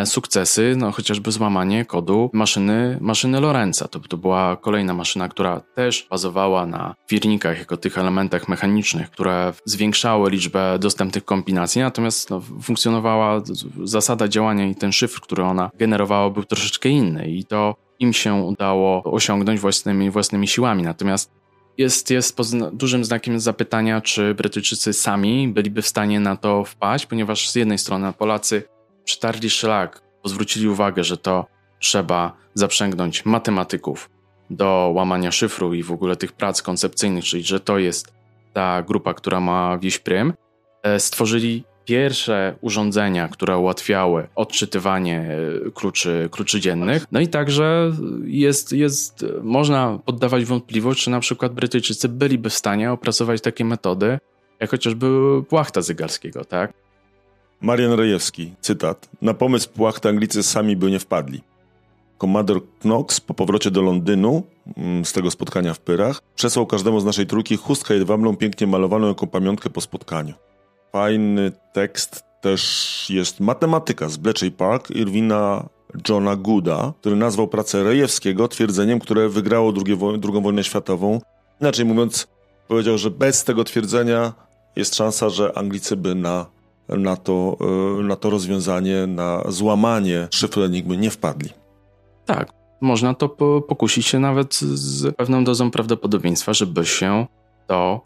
sukcesy, 0.04 0.74
no 0.78 0.92
chociażby 0.92 1.32
złamanie 1.32 1.84
kodu 1.84 2.30
maszyny, 2.32 2.98
maszyny 3.00 3.40
Lorenza. 3.40 3.88
To, 3.88 4.00
to 4.00 4.16
była 4.16 4.56
kolejna 4.56 4.94
maszyna, 4.94 5.28
która 5.28 5.60
też 5.60 6.06
bazowała 6.10 6.66
na 6.66 6.94
wirnikach 7.10 7.58
jako 7.58 7.76
tych 7.76 7.98
elementach 7.98 8.48
mechanicznych, 8.48 9.10
które 9.10 9.52
zwiększały 9.64 10.30
liczbę 10.30 10.78
dostępnych 10.78 11.24
kombinacji, 11.24 11.82
natomiast 11.82 12.30
no, 12.30 12.40
funkcjonowała 12.62 13.42
zasada 13.84 14.28
działania 14.28 14.66
i 14.66 14.74
ten 14.74 14.92
szyfr, 14.92 15.20
który 15.20 15.42
ona 15.42 15.70
generowała 15.78 16.30
był 16.30 16.44
troszeczkę 16.44 16.88
inny 16.88 17.30
i 17.30 17.44
to 17.44 17.76
im 18.02 18.12
się 18.12 18.34
udało 18.34 19.02
osiągnąć 19.04 19.60
własnymi, 19.60 20.10
własnymi 20.10 20.48
siłami. 20.48 20.82
Natomiast 20.82 21.30
jest, 21.78 22.10
jest 22.10 22.36
pod 22.36 22.46
dużym 22.72 23.04
znakiem 23.04 23.40
zapytania, 23.40 24.00
czy 24.00 24.34
Brytyjczycy 24.34 24.92
sami 24.92 25.48
byliby 25.48 25.82
w 25.82 25.86
stanie 25.86 26.20
na 26.20 26.36
to 26.36 26.64
wpaść, 26.64 27.06
ponieważ 27.06 27.50
z 27.50 27.54
jednej 27.54 27.78
strony 27.78 28.12
Polacy 28.12 28.62
przytarli 29.04 29.50
szlak, 29.50 30.02
zwrócili 30.24 30.68
uwagę, 30.68 31.04
że 31.04 31.16
to 31.16 31.46
trzeba 31.78 32.32
zaprzęgnąć 32.54 33.24
matematyków 33.24 34.10
do 34.50 34.92
łamania 34.94 35.32
szyfru 35.32 35.74
i 35.74 35.82
w 35.82 35.92
ogóle 35.92 36.16
tych 36.16 36.32
prac 36.32 36.62
koncepcyjnych, 36.62 37.24
czyli 37.24 37.42
że 37.42 37.60
to 37.60 37.78
jest 37.78 38.12
ta 38.52 38.82
grupa, 38.82 39.14
która 39.14 39.40
ma 39.40 39.78
wieść 39.78 39.98
prym, 39.98 40.32
e, 40.82 41.00
stworzyli 41.00 41.64
pierwsze 41.84 42.54
urządzenia, 42.60 43.28
które 43.28 43.58
ułatwiały 43.58 44.28
odczytywanie 44.34 45.28
e, 45.66 45.70
kluczy, 45.70 46.28
kluczy 46.32 46.60
dziennych. 46.60 47.06
No 47.12 47.20
i 47.20 47.28
także 47.28 47.92
jest, 48.24 48.72
jest, 48.72 49.26
można 49.42 49.98
poddawać 50.04 50.44
wątpliwość, 50.44 51.04
czy 51.04 51.10
na 51.10 51.20
przykład 51.20 51.52
Brytyjczycy 51.52 52.08
byliby 52.08 52.50
w 52.50 52.54
stanie 52.54 52.92
opracować 52.92 53.40
takie 53.40 53.64
metody, 53.64 54.18
jak 54.60 54.70
chociażby 54.70 55.06
płachta 55.48 55.82
zygarskiego, 55.82 56.44
tak? 56.44 56.72
Marian 57.60 57.92
Rejewski, 57.92 58.54
cytat. 58.60 59.08
Na 59.22 59.34
pomysł 59.34 59.68
płachty 59.70 60.08
Anglicy 60.08 60.42
sami 60.42 60.76
by 60.76 60.90
nie 60.90 60.98
wpadli. 60.98 61.40
Komador 62.18 62.60
Knox 62.80 63.20
po 63.20 63.34
powrocie 63.34 63.70
do 63.70 63.82
Londynu, 63.82 64.42
mm, 64.76 65.04
z 65.04 65.12
tego 65.12 65.30
spotkania 65.30 65.74
w 65.74 65.80
Pyrach, 65.80 66.20
przesłał 66.34 66.66
każdemu 66.66 67.00
z 67.00 67.04
naszej 67.04 67.26
trójki 67.26 67.56
chustkę 67.56 67.94
jedwabną 67.94 68.36
pięknie 68.36 68.66
malowaną 68.66 69.08
jako 69.08 69.26
pamiątkę 69.26 69.70
po 69.70 69.80
spotkaniu. 69.80 70.34
Fajny 70.92 71.52
tekst 71.72 72.24
też 72.40 73.06
jest 73.10 73.40
matematyka 73.40 74.08
z 74.08 74.16
Bletchley 74.16 74.50
Park 74.50 74.90
Irwina 74.90 75.68
Johna 76.08 76.36
Gooda, 76.36 76.92
który 77.00 77.16
nazwał 77.16 77.48
pracę 77.48 77.82
Rejewskiego 77.82 78.48
twierdzeniem, 78.48 78.98
które 78.98 79.28
wygrało 79.28 79.72
II 79.86 79.96
wojnę 80.42 80.64
światową. 80.64 81.20
Inaczej 81.60 81.84
mówiąc, 81.84 82.28
powiedział, 82.68 82.98
że 82.98 83.10
bez 83.10 83.44
tego 83.44 83.64
twierdzenia 83.64 84.32
jest 84.76 84.94
szansa, 84.94 85.28
że 85.28 85.58
Anglicy 85.58 85.96
by 85.96 86.14
na 86.14 86.46
na 86.88 87.16
to, 87.16 87.56
e, 88.00 88.02
na 88.02 88.16
to 88.16 88.30
rozwiązanie, 88.30 89.06
na 89.06 89.42
złamanie 89.48 90.28
szyfru 90.30 90.62
Enigmy 90.62 90.96
nie 90.96 91.10
wpadli. 91.10 91.50
Tak, 92.26 92.52
można 92.80 93.14
to 93.14 93.28
pokusić 93.68 94.06
się 94.06 94.18
nawet 94.18 94.54
z 94.54 95.16
pewną 95.16 95.44
dozą 95.44 95.70
prawdopodobieństwa, 95.70 96.52
żeby 96.52 96.86
się 96.86 97.26
to 97.66 98.00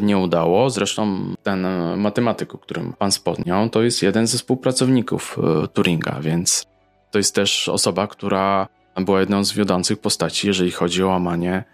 nie 0.00 0.18
udało. 0.18 0.70
Zresztą 0.70 1.34
ten 1.42 1.66
matematyk, 1.96 2.54
o 2.54 2.58
którym 2.58 2.92
pan 2.92 3.12
spodniał, 3.12 3.68
to 3.68 3.82
jest 3.82 4.02
jeden 4.02 4.26
ze 4.26 4.38
współpracowników 4.38 5.38
e, 5.64 5.68
Turinga, 5.68 6.20
więc 6.20 6.66
to 7.10 7.18
jest 7.18 7.34
też 7.34 7.68
osoba, 7.68 8.06
która 8.06 8.68
była 8.96 9.20
jedną 9.20 9.44
z 9.44 9.52
wiodących 9.52 9.98
postaci, 9.98 10.46
jeżeli 10.46 10.70
chodzi 10.70 11.02
o 11.02 11.08
łamanie 11.08 11.64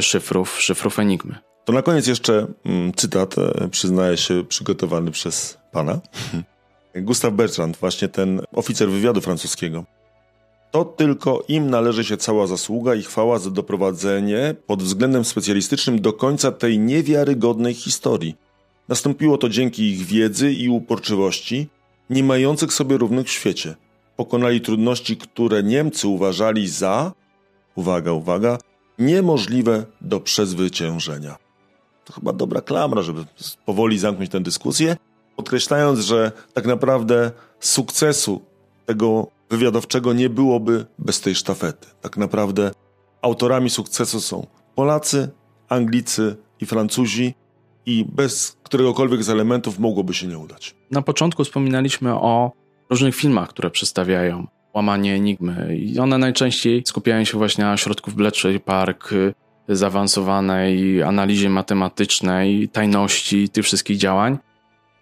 szyfrów, 0.00 0.60
szyfrów 0.60 0.98
Enigmy. 0.98 1.34
To 1.64 1.72
na 1.72 1.82
koniec 1.82 2.06
jeszcze 2.06 2.46
mm, 2.64 2.92
cytat, 2.92 3.38
e, 3.38 3.68
przyznaję 3.68 4.16
się, 4.16 4.44
przygotowany 4.44 5.10
przez 5.10 5.58
pana. 5.72 6.00
Gustav 6.94 7.32
Bertrand, 7.32 7.76
właśnie 7.76 8.08
ten 8.08 8.40
oficer 8.52 8.88
wywiadu 8.88 9.20
francuskiego. 9.20 9.84
To 10.70 10.84
tylko 10.84 11.44
im 11.48 11.70
należy 11.70 12.04
się 12.04 12.16
cała 12.16 12.46
zasługa 12.46 12.94
i 12.94 13.02
chwała 13.02 13.38
za 13.38 13.50
doprowadzenie 13.50 14.54
pod 14.66 14.82
względem 14.82 15.24
specjalistycznym 15.24 16.00
do 16.00 16.12
końca 16.12 16.52
tej 16.52 16.78
niewiarygodnej 16.78 17.74
historii. 17.74 18.36
Nastąpiło 18.88 19.38
to 19.38 19.48
dzięki 19.48 19.82
ich 19.82 20.02
wiedzy 20.02 20.52
i 20.52 20.68
uporczywości, 20.68 21.68
nie 22.10 22.24
mających 22.24 22.72
sobie 22.72 22.96
równych 22.96 23.26
w 23.26 23.30
świecie. 23.30 23.74
Pokonali 24.16 24.60
trudności, 24.60 25.16
które 25.16 25.62
Niemcy 25.62 26.08
uważali 26.08 26.68
za, 26.68 27.12
uwaga, 27.74 28.12
uwaga, 28.12 28.58
niemożliwe 28.98 29.84
do 30.00 30.20
przezwyciężenia 30.20 31.50
to 32.10 32.14
chyba 32.14 32.32
dobra 32.32 32.60
klamra, 32.60 33.02
żeby 33.02 33.24
powoli 33.66 33.98
zamknąć 33.98 34.30
tę 34.30 34.40
dyskusję, 34.40 34.96
podkreślając, 35.36 36.00
że 36.00 36.32
tak 36.54 36.66
naprawdę 36.66 37.30
sukcesu 37.60 38.40
tego 38.86 39.26
wywiadowczego 39.50 40.12
nie 40.12 40.30
byłoby 40.30 40.86
bez 40.98 41.20
tej 41.20 41.34
sztafety. 41.34 41.88
Tak 42.00 42.16
naprawdę 42.16 42.70
autorami 43.22 43.70
sukcesu 43.70 44.20
są 44.20 44.46
Polacy, 44.74 45.28
Anglicy 45.68 46.36
i 46.60 46.66
Francuzi 46.66 47.34
i 47.86 48.04
bez 48.12 48.56
któregokolwiek 48.62 49.22
z 49.22 49.30
elementów 49.30 49.78
mogłoby 49.78 50.14
się 50.14 50.26
nie 50.26 50.38
udać. 50.38 50.74
Na 50.90 51.02
początku 51.02 51.44
wspominaliśmy 51.44 52.14
o 52.14 52.52
różnych 52.90 53.14
filmach, 53.14 53.48
które 53.48 53.70
przedstawiają 53.70 54.46
łamanie 54.74 55.14
enigmy 55.14 55.76
i 55.76 55.98
one 55.98 56.18
najczęściej 56.18 56.82
skupiają 56.86 57.24
się 57.24 57.38
właśnie 57.38 57.64
na 57.64 57.76
środku 57.76 58.10
w 58.10 58.14
Bletchley 58.14 58.60
Park, 58.60 59.10
zaawansowanej 59.68 61.02
analizie 61.02 61.50
matematycznej, 61.50 62.68
tajności 62.68 63.48
tych 63.48 63.64
wszystkich 63.64 63.96
działań. 63.96 64.38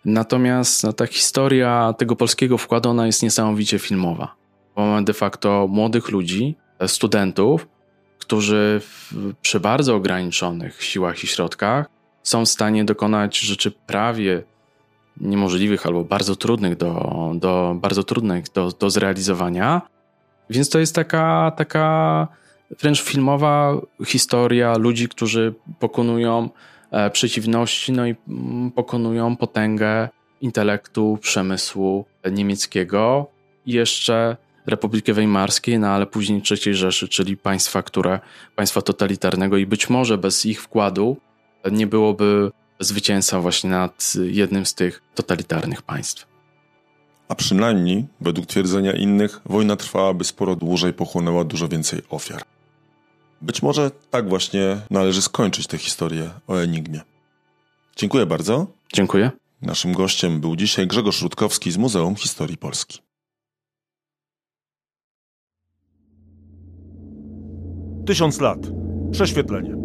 Natomiast 0.05 0.85
no, 0.85 0.93
ta 0.93 1.07
historia 1.07 1.95
tego 1.99 2.17
polskiego 2.17 2.59
wkładu 2.59 2.91
ona 2.91 3.07
jest 3.07 3.23
niesamowicie 3.23 3.79
filmowa. 3.79 4.35
Mamy 4.77 5.05
de 5.05 5.15
facto 5.15 5.67
młodych 5.69 6.09
ludzi, 6.09 6.57
studentów, 6.87 7.69
którzy 8.19 8.81
przy 9.43 9.61
bardzo 9.61 9.95
ograniczonych 9.95 10.83
siłach 10.83 11.25
i 11.25 11.27
środkach 11.27 11.87
są 12.23 12.45
w 12.45 12.49
stanie 12.49 12.85
dokonać 12.85 13.39
rzeczy 13.39 13.71
prawie 13.71 14.43
niemożliwych 15.21 15.87
albo 15.87 16.05
bardzo 16.05 16.37
trudnych 16.37 16.77
do, 16.77 17.33
do, 17.35 17.77
bardzo 17.81 18.05
trudnych 18.05 18.45
do, 18.55 18.71
do 18.71 18.91
zrealizowania. 18.91 19.83
Więc 20.51 20.71
to 20.71 20.79
jest 20.79 20.95
taka, 20.95 21.53
taka 21.57 22.29
wręcz 22.81 23.03
filmowa 23.03 23.73
historia 24.07 24.77
ludzi, 24.77 25.09
którzy 25.09 25.55
pokonują 25.79 26.45
e, 26.45 26.51
przeciwności, 27.13 27.93
no 27.93 28.07
i 28.07 28.15
mm, 28.29 28.71
pokonują 28.71 29.37
potęgę 29.37 30.09
intelektu, 30.41 31.19
przemysłu 31.21 32.05
niemieckiego 32.33 33.27
i 33.67 33.73
jeszcze 33.73 34.37
Republikę 34.67 35.15
Weimarskiej, 35.15 35.79
no 35.79 35.89
ale 35.89 36.07
później 36.07 36.43
III 36.51 36.75
Rzeszy, 36.75 37.09
czyli 37.09 37.37
państwa, 37.37 37.83
które, 37.83 38.21
państwa 38.57 38.83
totalitarnego 38.83 39.57
i 39.57 39.67
być 39.67 39.91
może 39.91 40.19
bez 40.19 40.47
ich 40.47 40.63
wkładu 40.63 41.17
nie 41.73 41.87
byłoby 41.87 42.51
zwycięstwa 42.81 43.41
właśnie 43.41 43.71
nad 43.71 44.13
jednym 44.31 44.67
z 44.67 44.75
tych 44.75 45.03
totalitarnych 45.15 45.83
państw. 45.83 46.27
A 47.29 47.35
przynajmniej, 47.35 48.07
według 48.21 48.47
twierdzenia 48.47 48.93
innych, 48.93 49.41
wojna 49.47 49.77
trwałaby 49.77 50.25
sporo 50.25 50.57
dłużej, 50.57 50.93
pochłonęła 50.93 51.45
dużo 51.45 51.69
więcej 51.69 52.03
ofiar. 52.11 52.43
Być 53.43 53.63
może 53.63 53.91
tak 54.11 54.29
właśnie 54.29 54.81
należy 54.91 55.23
skończyć 55.23 55.67
tę 55.67 55.79
historię 55.79 56.31
o 56.47 56.57
Enigmie. 56.57 57.01
Dziękuję 57.97 58.27
bardzo. 58.27 58.67
Dziękuję. 58.93 59.31
Naszym 59.63 59.93
gościem 59.93 60.41
był 60.41 60.57
dzisiaj 60.57 60.87
Grzegorz 60.87 61.23
Rutkowski 61.23 61.71
z 61.71 61.77
Muzeum 61.77 62.17
Historii 62.17 62.57
Polski. 62.57 62.99
Tysiąc 68.07 68.41
lat. 68.41 68.59
Prześwietlenie. 69.13 69.77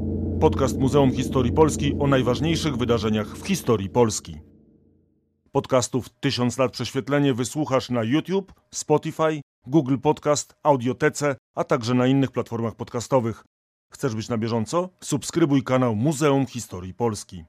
Podcast 0.42 0.78
Muzeum 0.78 1.12
Historii 1.12 1.52
Polski 1.52 1.94
o 2.00 2.08
najważniejszych 2.08 2.78
wydarzeniach 2.78 3.38
w 3.38 3.48
historii 3.48 3.90
Polski. 3.90 4.36
Podcastów 5.52 6.10
Tysiąc 6.10 6.58
lat 6.58 6.72
prześwietlenie 6.72 7.34
wysłuchasz 7.34 7.90
na 7.90 8.04
YouTube, 8.04 8.54
Spotify, 8.74 9.42
Google 9.68 9.98
Podcast, 9.98 10.56
Audiotece, 10.64 11.36
a 11.56 11.64
także 11.64 11.94
na 11.94 12.08
innych 12.08 12.32
platformach 12.32 12.76
podcastowych. 12.76 13.44
Chcesz 13.94 14.16
być 14.16 14.30
na 14.30 14.38
bieżąco? 14.38 14.90
Subskrybuj 15.04 15.64
kanał 15.64 15.96
Muzeum 15.96 16.46
Historii 16.46 16.94
Polski. 16.94 17.42